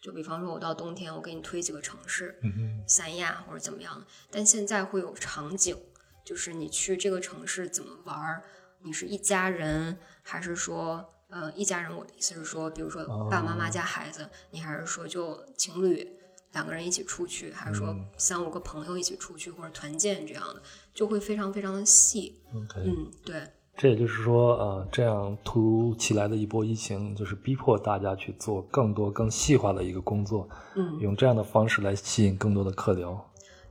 [0.00, 5.76] 就比方说我到冬天，我给你推几个城市，嗯三亚或者怎么样，但现在会有场景，
[6.24, 8.42] 就是你去这个城市怎么玩儿，
[8.82, 11.96] 你是一家人，还是说，呃，一家人？
[11.96, 16.06] 我的意思是说，比如说爸爸妈妈加孩子，你还是说就情侣
[16.52, 20.62] 两个人一起出去，还是说三五个朋友一起出去，或者团建这样的，
[20.92, 22.38] 就会非常非常的细。
[22.52, 23.42] 嗯，对，
[23.78, 33.18] 这也就是说，呃，这样突如其来的一波疫情，就是逼迫大家去做更多、更细化的一个工作，嗯，用这样的方式来吸引更多的客流。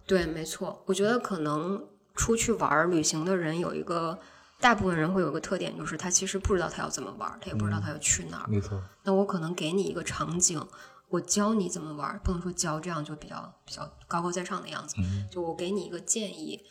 [0.07, 0.81] 对，没错。
[0.87, 1.85] 我觉得可能
[2.15, 4.19] 出去玩旅行的人有一个，
[4.61, 8.47] 大部分人会有一个特点，就是他其实不知道他要怎么玩儿，他也不知道他要去哪儿。
[8.47, 10.63] 没错，那我可能给你一个场景，
[11.09, 14.95] 我教你怎么玩儿，不能说教这样就比较比较高高在上的样子。
[15.31, 16.61] 就我给你一个建议，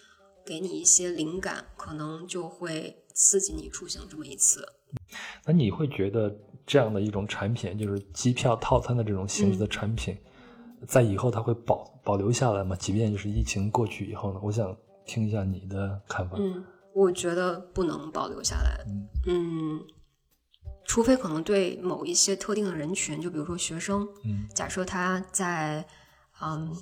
[0.47, 4.66] 给你一些灵感，可能就会刺激你出行这么一次。
[5.45, 6.34] 那你会觉得
[6.66, 10.16] 这样的一种产品，就是机票套餐的这种形式的产品，
[10.86, 12.76] 在以后它会保保留下来吗？
[12.76, 14.41] 即便就是疫情过去以后呢？
[14.43, 16.36] 我想听一下你的看法。
[16.38, 16.64] 嗯，
[16.95, 18.84] 我觉得不能保留下来。
[19.26, 19.80] 嗯，
[20.84, 25.86] 除非可能对某一些特定的人群，就比如说学生，嗯假设他在
[26.41, 26.74] 嗯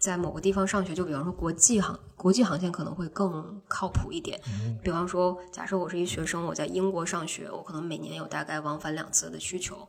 [0.00, 4.40] 在某个地方上学，就比方说国际航国际航线可能会更靠谱一点。
[4.82, 9.88] 比方说，假设我是一学生，我在英国上学，我可能每年有大概往返两次的需求，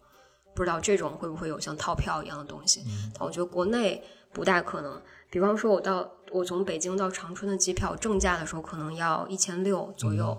[0.56, 2.84] 不知道这种会不会有像套票一样的东西。
[3.14, 5.02] 但我觉得国内不大可能。
[5.32, 10.36] 比方说，我到我从北京到长春的机票正价的时候，可能要一千六左右。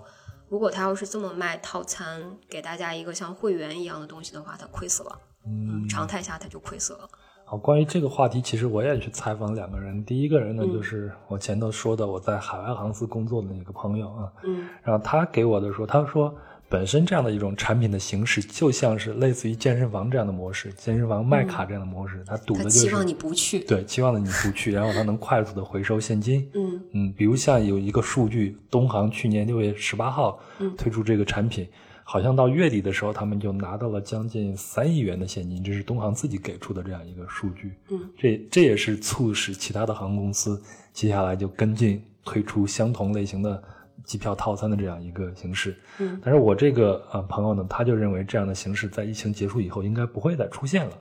[0.49, 5.19] 如果他要是这么卖套餐，给大家一个像会员一样的东西的话，他亏死了。
[5.47, 7.09] 嗯，常态下他就亏死了。
[7.45, 10.03] 好，关于这个话题，其实我也去采访两个人。
[10.03, 16.35] 第一个人呢，嗯就是我前头说的我在海外航司工作的那个朋友啊，嗯然后他给我的说，他说
[16.67, 26.49] 本身这样的一种产品的形式，就像是类似于健身房这样的模式，健身房卖卡这样的模式，它赌的就是期望你不去，对，期望的你不去，然后它能快速的回收现金。
[26.53, 31.67] 嗯嗯，比如像有一个数据，东航去年六月十八号嗯推出这个产品，
[32.03, 37.73] 好像到月底的时候，他们就拿到了将近三亿元的现金，这是东航自己给出的这样一个数据。
[37.89, 40.61] 嗯，这这也是促使其他的航空公司
[40.91, 43.63] 接下来就跟进推出相同类型的
[44.03, 45.75] 机票套餐的这样一个形式。
[45.99, 50.91] 嗯，但是我这个呃朋友呢，他就认为这样的形式在疫情结束以后应该不会再出现了。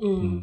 [0.00, 0.42] 嗯。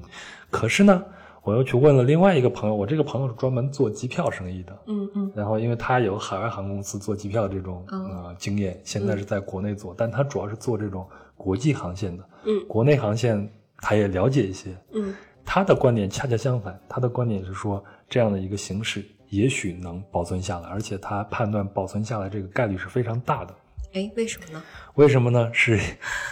[0.50, 1.04] 可是呢，
[1.44, 5.32] 我又去问了另外一个朋友，我这个朋友是专门做机票生意的，嗯嗯。
[5.36, 12.66] 然后因为他有海外航空公司做机票这种、呃经验，现在是在国内做，但他主要是做这种国际航线的，嗯。
[12.68, 14.76] 国内航线他也了解一些。
[14.94, 15.14] 嗯。
[15.50, 23.56] 他的观点恰恰相反，他的观点是说这样的一个形式也许能保存下来，而且他判断保存下来这个概率是非常大的。
[23.94, 24.64] 哎，为什么呢？
[24.96, 25.50] 为什么呢？
[25.54, 25.80] 是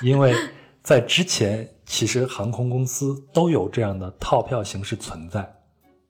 [0.02, 0.34] 因为
[0.82, 5.48] 在之前，其实航空公司都有这样的套票形式存在，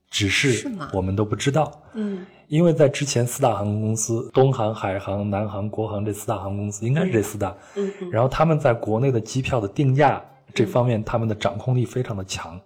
[0.10, 1.82] 只是我们都不知道。
[1.94, 7.56] 嗯因为在之前四大航空公司，东航、海航、南航、国航这四大航空公司，应该是这四大。
[7.76, 10.24] 嗯嗯然后他们在国内的机票的定价
[10.54, 12.62] 这方面，他们的掌控力非常的强，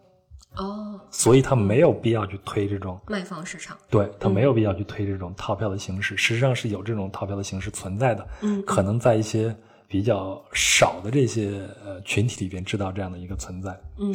[0.59, 9.55] 哦，所以他没有必要去推这种卖方市场，对他没有必要去推这种套票的形式，事实上是有这种套票的形式存在的，嗯可能在一些
[9.87, 14.13] 比较少的这些呃群体里边知道这样的一个存在，嗯。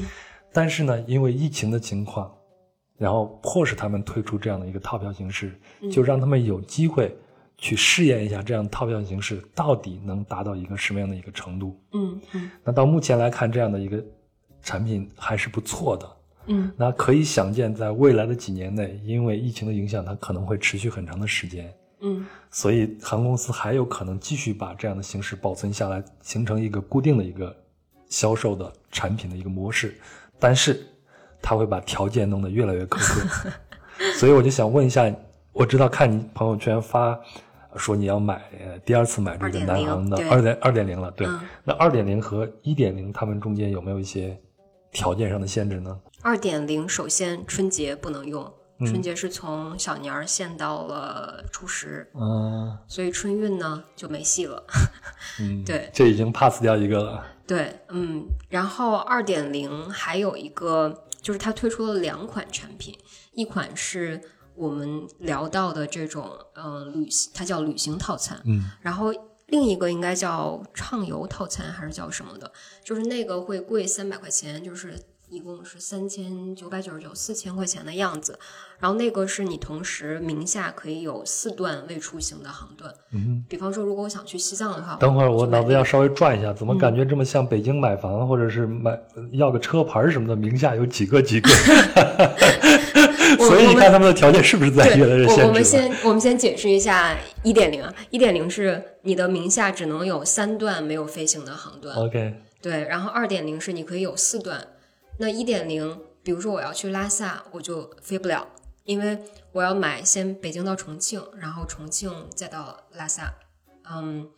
[0.53, 2.33] 但是呢，因为疫情的情况，
[2.97, 5.59] 然后迫使他们推出这样的一个套票形式，
[5.91, 7.13] 就让他们有机会
[7.59, 11.77] 去试验一下这样套票形式到底能达到一个什么样的一个程度。
[11.93, 12.51] 嗯嗯。
[12.63, 14.01] 那到目前来看，这样的一个
[14.63, 16.14] 产品还是不错的。
[16.47, 16.71] 嗯。
[16.77, 22.27] 那可以想见，在未来的几年内，因为疫情的影响，它可能会持续很长的时间，嗯。
[22.51, 27.55] 所以航空公司还有可能继续把这样的形式保存下来，形成一个固定的一个
[28.09, 29.95] 销售的产品的一个模式。
[30.39, 30.87] 但是，
[31.43, 33.51] 它会把条件弄得越来越苛刻，
[34.19, 35.13] 所以我就想问一下，
[35.53, 37.19] 我知道看你朋友圈发
[37.77, 38.35] 说你要买
[38.65, 40.29] 呃第二次买这个南航的对。
[40.29, 41.41] 二点二点零了，对，嗯。
[41.65, 44.39] 那二点零和一点零，它们中间有没有一些
[44.95, 46.01] 条件上的限制呢？
[46.23, 54.65] 二点零首先春节不能用，嗯春节是从小年儿限到了初十，嗯所以春运呢就没戏了。
[55.41, 57.27] 嗯， 对这已经 pass 掉一个了。
[57.47, 62.97] 对，嗯，然后二点零还有一个就是它推出了两款产品，
[63.33, 64.19] 一款是
[64.55, 69.13] 我们聊到的这种呃旅行，它叫旅行套餐，嗯然后
[69.47, 72.51] 另一个应该叫畅游套餐还是叫什么的，
[72.83, 78.39] 就是那个会贵三百块钱，就是一共是三千九百九十九，四千块钱的样子。
[78.79, 88.99] 然后那个是你同时名下可以有四段未出行的航段，嗯，比方说如果我想去西藏的话，等会儿我脑子要稍微转一下，怎么嗯感觉这么像北京买房，或者是买
[89.33, 91.51] 要个车牌什么的，名下有几个几个？
[93.39, 95.43] 我所以你看他们的条件是不是在对，越来越限制？
[95.43, 104.67] 我我们先我们先解释一下一点零啊，一点零是你的名下只能有三段没有飞行的航段，OK，对，然后二点零是你可以有四段，
[105.19, 108.47] 那一点零，比如说我要去拉萨，我就飞不了，
[108.85, 109.19] 因为
[109.53, 113.33] 我要买先北京到重庆，然后重庆再到拉萨，
[113.91, 114.29] 嗯，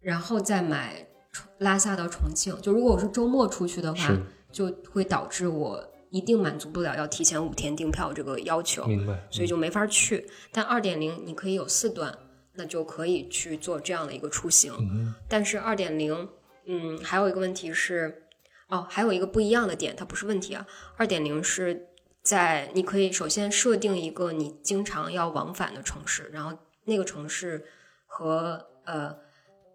[0.00, 2.54] 然后再买重拉萨到重庆。
[2.60, 4.16] 就如果我是周末出去的话，
[4.50, 5.82] 就会导致我
[6.12, 8.86] 一定满足不了要提前五天订票这个要求。
[8.86, 9.26] 明白。
[9.30, 10.24] 所以就没法去。
[10.52, 12.16] 但二点零你可以有四段，
[12.52, 14.72] 那就可以去做这样的一个出行。
[14.78, 16.28] 嗯但是二点零，
[16.66, 18.28] 嗯，还有一个问题是，
[18.68, 20.64] 哦，还有一个不一样的点，它不是问题啊。
[20.96, 21.88] 二点零是
[22.22, 27.64] 在你可以首先设定一个你经常要往返的城市，然后那个城市
[28.06, 29.16] 和呃。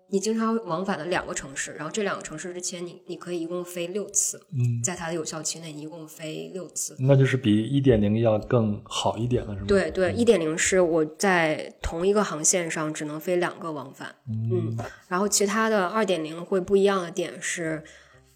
[0.10, 6.96] 你经常往返的两个城市，然后这两个城市之间你你可以一共飞六次，嗯，在它的有效期内，你一共飞六次。
[7.00, 14.78] 那就是比一点零要更好一点了，是吗？，对对，一点零是我在同一个航线上只能飞两个往返，嗯，
[15.10, 17.84] 然后其他的二点零会不一样的点是，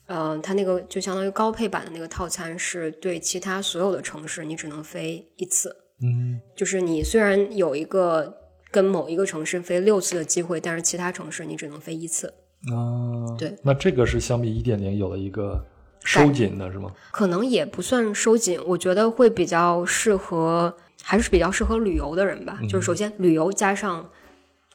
[0.08, 6.42] 呃，它那个就相当于高配版的那个套餐是对其他所有的城市你只能飞一次，嗯。
[6.56, 8.41] 就是你虽然有一个
[8.72, 12.34] 跟某一个城市飞六次的机会，但是其他城市你只能飞一次，
[12.74, 15.62] 啊，对，那这个是相比一点零有了一个
[16.06, 16.90] 收紧的是吗？
[17.12, 22.58] 可能也不算收紧，我觉得会比较适合，还是比较适合旅游的人吧。
[22.70, 24.10] 就是首先旅游加上，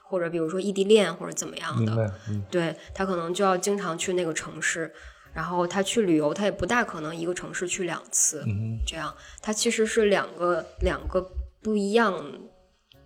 [0.02, 4.92] 或者比如说异地恋或者怎么样的，嗯对他可能就要经常去那个城市，
[5.32, 11.26] 然后他去旅游，他也不大可能一个城市去两次，嗯这样他其实是两个两个
[11.62, 12.22] 不一样。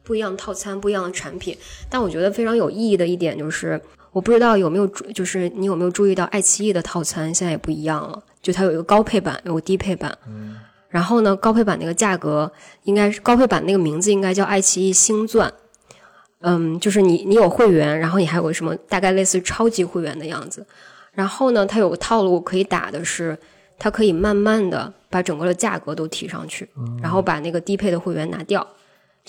[0.02, 1.56] 不一样的套餐，不一样的产品，
[1.88, 3.80] 但我觉得非常有意义的一点就是，
[4.12, 10.16] 我不知道有没有注，就是你有没有注意到爱奇艺的套餐现在也不一样了，就它有一个高配版，有个低配版。
[10.26, 10.56] 嗯。
[10.88, 12.50] 然后呢，高配版那个价格
[12.82, 15.52] 应该是高配版那个名字应该叫爱奇艺星钻。
[16.40, 20.66] 嗯，就是你你有会员，然后你还有个什么大概类似超级会员的样子。
[21.12, 23.38] 然后呢，它有个套路可以打的是，
[23.78, 26.68] 它可以慢慢的把整个的价格都提上去，
[27.00, 28.66] 然后把那个低配的会员拿掉，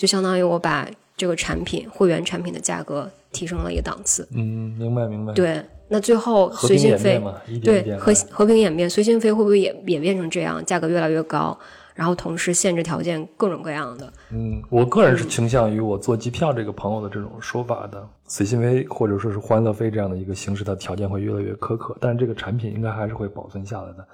[0.02, 3.08] 就相当于我把这个产品会员产品的价格。
[3.32, 5.32] 提升了一个档次，嗯，明白明白。
[5.32, 7.18] 对，那最后随心飞，
[7.64, 11.58] 对和和平演变，随心飞会不会也也变成这样，价格越来越高，
[11.94, 14.12] 然后同时限制条件各种各样的？
[14.32, 24.06] 嗯，我个人是倾向于我做机票这个朋友的这种说法的，随心飞或者说是欢乐飞这样的一个形式，它条件会越来越苛刻，但是这个产品应该还是会保存下来的。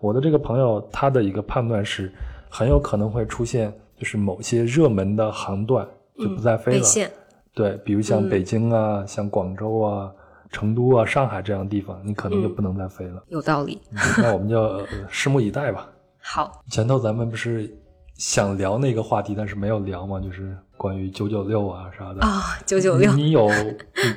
[0.00, 2.12] 我的这个朋友他的一个判断是，
[2.50, 5.86] 很有可能会出现，就是某些热门的航段
[6.18, 6.86] 就不再飞了。
[7.54, 10.12] 对，比如像北京啊，像广州啊、
[10.50, 13.22] 成都啊、上海这样的地方，你可能就不能再飞了。
[13.28, 13.80] 有道理。
[14.18, 15.88] 那我们就拭目以待吧。
[16.20, 16.62] 好。
[16.70, 17.74] 前头咱们不是
[18.14, 22.20] 想聊那个话题，但是没有聊嘛，就是关于九九六啊啥的。
[22.20, 23.12] 啊，九九六。
[23.14, 23.48] 你有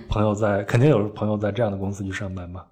[0.09, 2.65] 朋友在，肯定有朋友在这样的公司去上班吧？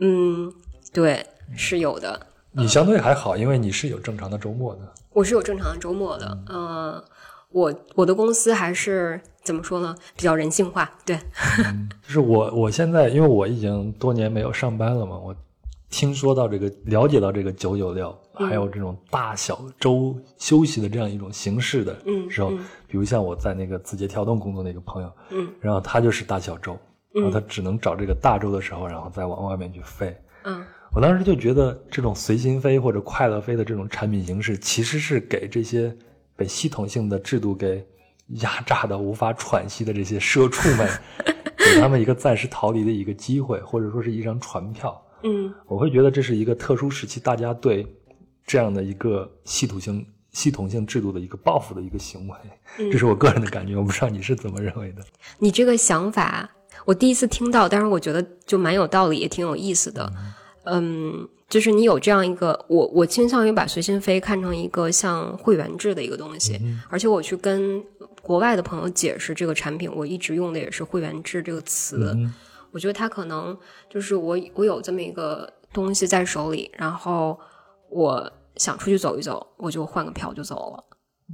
[0.00, 0.52] 嗯，
[0.92, 1.24] 对，
[1.56, 2.26] 是有的。
[2.58, 4.80] 你相对还好，因为你是有正常的周末的。
[5.12, 7.02] 我是有正常的周末的，嗯。
[7.50, 9.96] 我我的公司还是怎么说呢？
[10.14, 11.16] 比较人性化，对。
[12.06, 15.34] 就是我我现在，因为我已经多年没有上班了嘛，我
[15.88, 21.96] 听说到这个，了解到这个九九六，还有这种大小周休息的这样一种形式的
[22.28, 22.50] 时候，
[22.86, 26.76] 比如像我在那个字节跳动工作的一个朋友，嗯，然后他就是大小周，
[27.14, 30.14] 然后他只能找这个大周的时候，然后再往外面去飞。
[30.44, 30.62] 嗯，
[30.92, 35.96] 我当时就觉得这种随心飞或者快乐飞的这种产品形式，其实是给这些。
[36.38, 37.84] 被系统性的制度给
[38.40, 40.88] 压榨的无法喘息的这些社畜们，
[41.58, 45.04] 给他们一个暂时逃离的一个机会，或者说是一张船票。
[45.24, 47.84] 嗯，我会觉得这是一个特殊时期，大家对
[48.46, 52.36] 这样的一个系统性、系统性制度的一个报复的一个行为。
[52.92, 55.02] 这是我个人的感觉，我不知道你是怎么认为的。
[55.40, 56.48] 你这个想法，
[56.84, 60.08] 我第一次听到，但是我觉得就蛮有道理，也挺有意思的。
[60.16, 60.34] 嗯。
[61.48, 66.60] 就是你有这样一个，我我倾向于把随心飞看成一个像会员制的一个东西，
[66.90, 67.82] 而且我去跟
[68.20, 72.14] 国外的朋友解释这个产品，我一直用的也是会员制这个词。
[72.70, 73.56] 我觉得它可能
[73.88, 77.38] 就是我我有这么一个东西在手里，然后
[77.88, 80.84] 我想出去走一走，我就换个票就走了。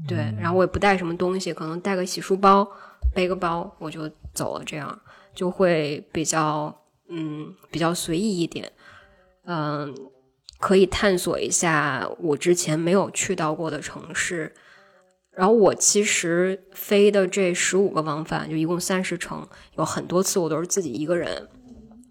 [0.07, 2.65] 对，然后我也不带什么东西，可能带个洗漱包，
[3.13, 4.97] 背个包我就走了，这样
[5.35, 6.73] 就会比较
[7.09, 8.71] 嗯比较随意一点。
[9.47, 9.95] 嗯，
[10.59, 14.55] 可以探索一下我之前没有去到过的城市。
[15.37, 19.45] 然后我其实飞的这十五个往返，就一共三十程，
[19.77, 21.49] 有很多次我都是自己一个人，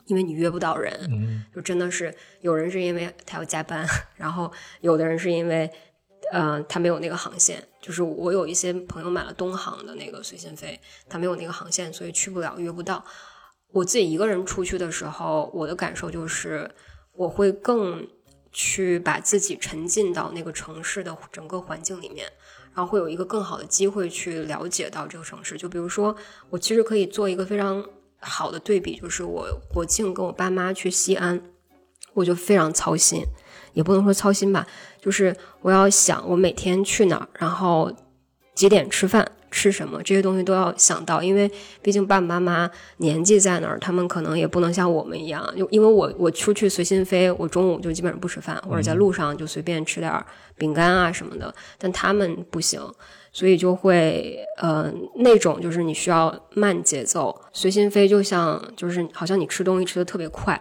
[0.07, 5.71] 因为你约不到人，就真的是有人是因为他要加班，然后有的人是因为，
[6.34, 7.65] 呃，他没有那个航线。
[7.81, 10.77] 就是我有一些朋友买了东航的那个随心飞，
[11.07, 13.05] 他没有那个航线，所以去不了，约不到。
[13.71, 16.69] 我自己一个人出去的时候，我的感受就是。
[17.16, 18.07] 我会更
[18.51, 22.28] 去把自己沉浸到那个城市的整个环境里面，
[22.74, 25.57] 然后会有一个更好的机会去了解到这个城市。
[25.57, 26.16] 就比如说，
[26.49, 27.84] 我其实可以做一个非常
[28.20, 31.41] 好的对比，就是我国庆跟我爸妈去西安，
[32.14, 33.24] 我就非常操心，
[33.74, 34.68] 也不能说操心吧，
[35.01, 37.91] 就是我要想我每天去哪儿，然后
[38.53, 39.32] 几点吃饭。
[39.54, 41.49] 吃什么这些东西都要想到，因为
[41.84, 50.12] 毕竟爸爸妈妈年纪在那儿，他们可能也不能像我们一样，就因为我我出去随心飞，我中午就基本上不吃饭，或者在路上就随便吃点
[50.58, 52.82] 饼干啊什么的，但他们不行，
[53.32, 60.60] 所以就会呃那种就是你需要慢节奏，随心飞就像就是好像你吃东西吃的特别快，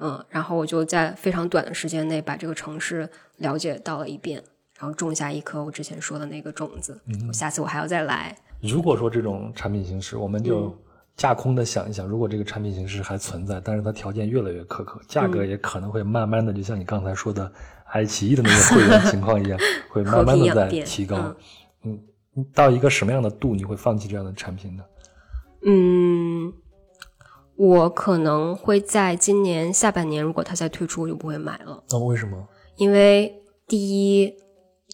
[0.00, 4.42] 嗯，然后我就在非常短的时间内把这个城市了解到了一遍。
[4.78, 8.36] 然后种下一颗我之前说的那个种子，我下次我还要再来。
[8.60, 10.72] 如果说这种产品形式，我们就
[11.16, 17.50] 架空的想一想，如果这个产品形式还存在，但是它条件越来越苛刻，价格也可能会慢慢的，就像你刚才说的
[17.86, 19.58] 爱奇艺的那个会员情况一样，
[19.90, 21.34] 会慢慢的在提高。
[21.82, 21.98] 嗯，
[22.54, 24.84] 到一个什么样的度你会放弃这样的产品呢？
[25.66, 26.52] 嗯，
[27.56, 31.82] 我可能会在今年下半年，如果它再推出，我就不会买了。
[31.90, 32.48] 那为什么？
[32.76, 33.34] 因为
[33.66, 34.32] 第一。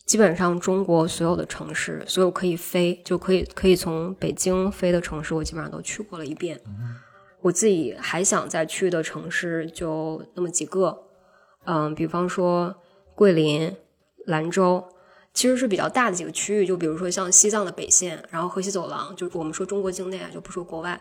[0.06, 6.60] 基本上中国所有的城市，所有可以飞就可以可以从北京飞的城市，我基本上都去过了一遍。
[7.40, 11.04] 我自己还想再去的城市就那么几个，
[11.64, 12.74] 嗯，比方说
[13.14, 13.74] 桂林、
[14.26, 14.82] 兰州，
[15.32, 16.66] 其实是比较大的几个区域。
[16.66, 21.00] 就比如说像西藏的北线，然后河西走廊，就我们说中国境内啊，就不说国外。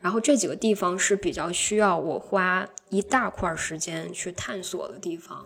[0.00, 5.44] 然后这几个地方是比较需要我花一大块时间去探索的地方，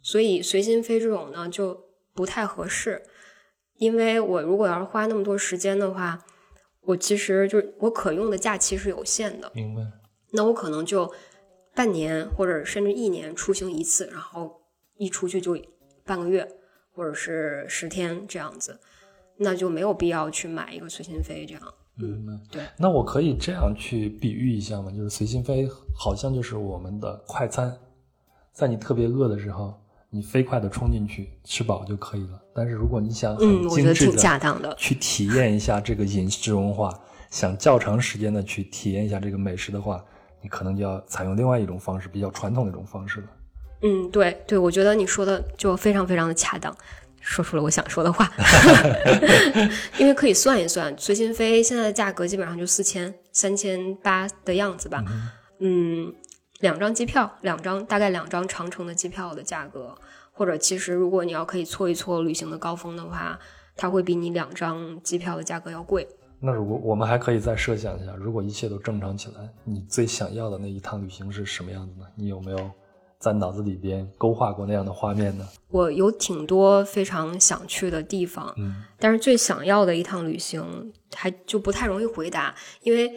[0.00, 1.85] 所以随心飞这种呢就
[2.16, 3.02] 不太合适，
[3.76, 6.24] 因为我如果要是花那么多时间的话，
[6.80, 9.82] 我其实就是我可用的假期是有限的，明白。
[10.32, 11.12] 那我可能就
[11.74, 14.62] 半年或者甚至一年出行一次，然后
[14.96, 15.56] 一出去就
[16.04, 16.48] 半个月
[16.92, 18.80] 或者是十天这样子，
[19.36, 21.62] 那就没有必要去买一个随心飞这样。
[21.98, 22.62] 嗯，对。
[22.78, 24.90] 那我可以这样去比喻一下吗？
[24.90, 27.78] 就是随心飞好像就是我们的快餐，
[28.52, 29.74] 在你特别饿的时候，
[30.10, 32.40] 你飞快的冲进去吃饱就可以了。
[32.54, 34.74] 但是如果你想很嗯，我觉得挺精致的恰当的。
[34.76, 36.98] 去体验一下这个饮食文化，
[37.30, 40.02] 想较长时间的去体验一下这个美食的话，
[40.40, 43.26] 你可能就要采用另外一种方式，比较传统的一种方式了。
[43.82, 46.74] 嗯，对对，我觉得你说的就非常非常的恰当，
[47.20, 48.32] 说出了我想说的话。
[49.98, 55.04] 因为可以算一算，随心飞现在的价格基本上就四千、三千八的样子吧。
[55.60, 56.10] 嗯，
[56.60, 59.94] 两张机票，两张大概两张长程的机票的价格，
[60.32, 63.38] 或者其实如果你要可以错一错旅行的高峰的话，
[63.76, 66.06] 它会比你两张机票的价格要贵。
[66.40, 72.06] 那如果我们还可以再设想一下，如果一切都正常起来，你最想要的那一趟旅行是什么样子呢？
[72.14, 72.70] 你有没有
[73.18, 75.48] 在脑子里边勾画过那样的画面呢？
[75.68, 83.10] 我有挺多非常想去的地方，嗯，但是最想要的一趟旅行还就不太容易回答，因为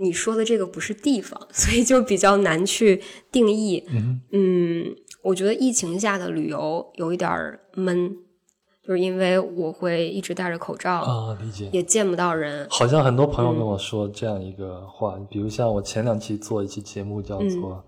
[0.00, 3.84] 你说的这个不是地方， 所以就比较难去定义。
[3.90, 8.16] 嗯嗯，我觉得疫情下的旅游有一点儿闷，
[8.86, 11.68] 就是因为我会一直戴着口罩，啊，理解。
[11.72, 12.66] 也见不到人。
[12.70, 17.84] 好像很多朋友跟我说这样一个话，比如像我前两期做一期节目叫做，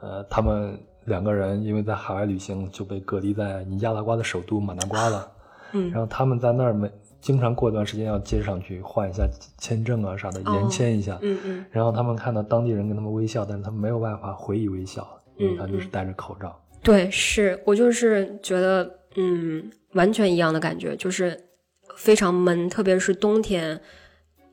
[0.00, 5.30] 呃，他们两个人因为在海外旅行就被隔离在尼加拉瓜的首都马纳瓜了，
[5.72, 6.90] 嗯然后他们在那儿每
[7.24, 11.64] 经常过一段时间要接上去换一下签证啊啥的，延签一下，嗯嗯。
[11.70, 15.08] 然后他们看到当地人跟他们微笑，但是他们没有办法回以微笑，
[15.38, 16.54] 因为他就是戴着口罩。
[16.82, 21.48] 对，是我就是觉得，嗯，完全一样的感觉，就是
[21.96, 23.80] 非常闷，特别是冬天，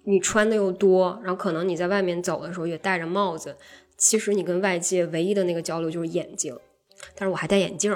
[0.05, 3.57] 你穿的又多，然后可能你在外面走的时候也戴着帽子，
[3.97, 6.57] 其实你跟外界唯一的那个交流就是眼睛，
[7.15, 7.93] 但是我还戴眼镜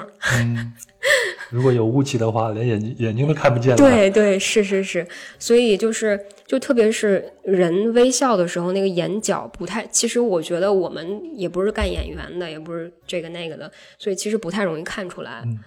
[1.50, 3.76] 如果有雾气的话，连眼睛眼睛都看不见了。
[3.76, 5.06] 对对，是是是，
[5.38, 15.42] 所以就是就特别是人微笑的时候，那个眼角不太，其实我觉得我们也不是干演员的，也不是这个那个的，所以其实不太容易看出来。
[15.44, 15.58] 嗯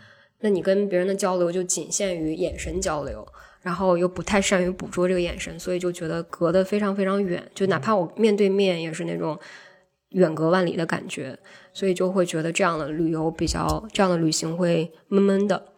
[0.42, 3.28] 那你跟别人的交流就仅限于眼神交流，
[3.62, 9.38] 然后又不太善于捕捉这个眼神，所以就觉得隔得非常非常远，就哪怕我面对面也是那种
[10.10, 11.38] 远隔万里的感觉，
[11.72, 15.74] 所以就会觉得这样的旅游比较，这样的旅行会闷闷的。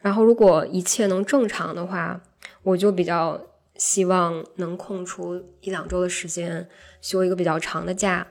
[0.00, 2.20] 然后如果一切能正常的话，
[2.62, 3.40] 我就比较
[3.76, 6.68] 希望能空出一两周的时间，
[7.00, 8.26] 休一个比较长的假，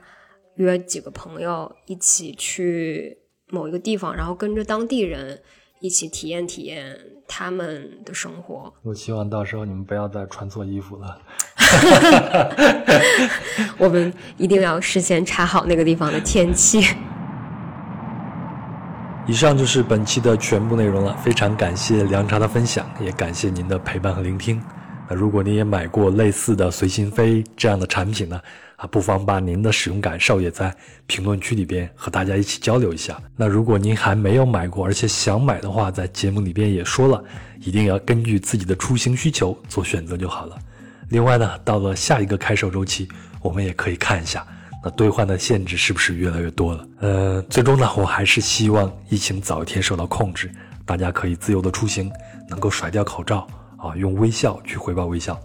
[0.54, 5.42] 约几个朋友一起去某一个地方，然后跟着当地人
[5.82, 8.72] 一起体验体验他们的生活。
[8.82, 11.18] 我希望到时候你们不要再穿错衣服了。
[13.76, 16.86] 我们一定要事先查好那个地方的天气。
[19.26, 24.62] 以上就是本期的全部内容了，非常感谢凉茶的分享，也感谢您的陪伴和聆听。
[25.08, 28.40] 那如果您也买过类似的随心飞这样的产品呢，
[28.82, 30.74] 啊，不妨把您的使用感受也在
[31.06, 33.16] 评论区里边和大家一起交流一下。
[33.36, 37.22] 那如果您还没有买过，而且想买的话，在节目里边也说了，
[37.60, 40.58] 一定要根据自己的出行需求做选择就好了。
[41.10, 43.06] 另外呢，到了下一个开售周期，
[43.40, 44.44] 我们也可以看一下。
[44.82, 46.88] 那兑换的限制是不是越来越多了？
[46.98, 50.50] 呃，最终呢，我还是希望疫情早一天受到控制，
[50.84, 52.10] 大家可以自由的出行，
[52.48, 55.40] 能够甩掉口罩啊，用微笑去回报微笑。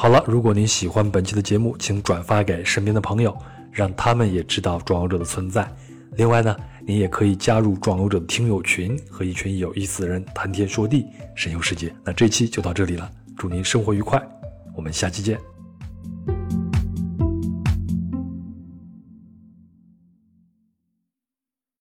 [0.00, 3.36] 好了，如果您喜欢本期的节目，请转发给身边的朋友，
[3.72, 5.68] 让他们也知道壮游者的存在。
[6.12, 11.92] 另外呢，您也可以加入壮游者的听友群，和一群有意思的人谈天说地，神游世界。
[12.04, 14.22] 那这期就到这里了，祝您生活愉快，
[14.76, 15.36] 我们下期见。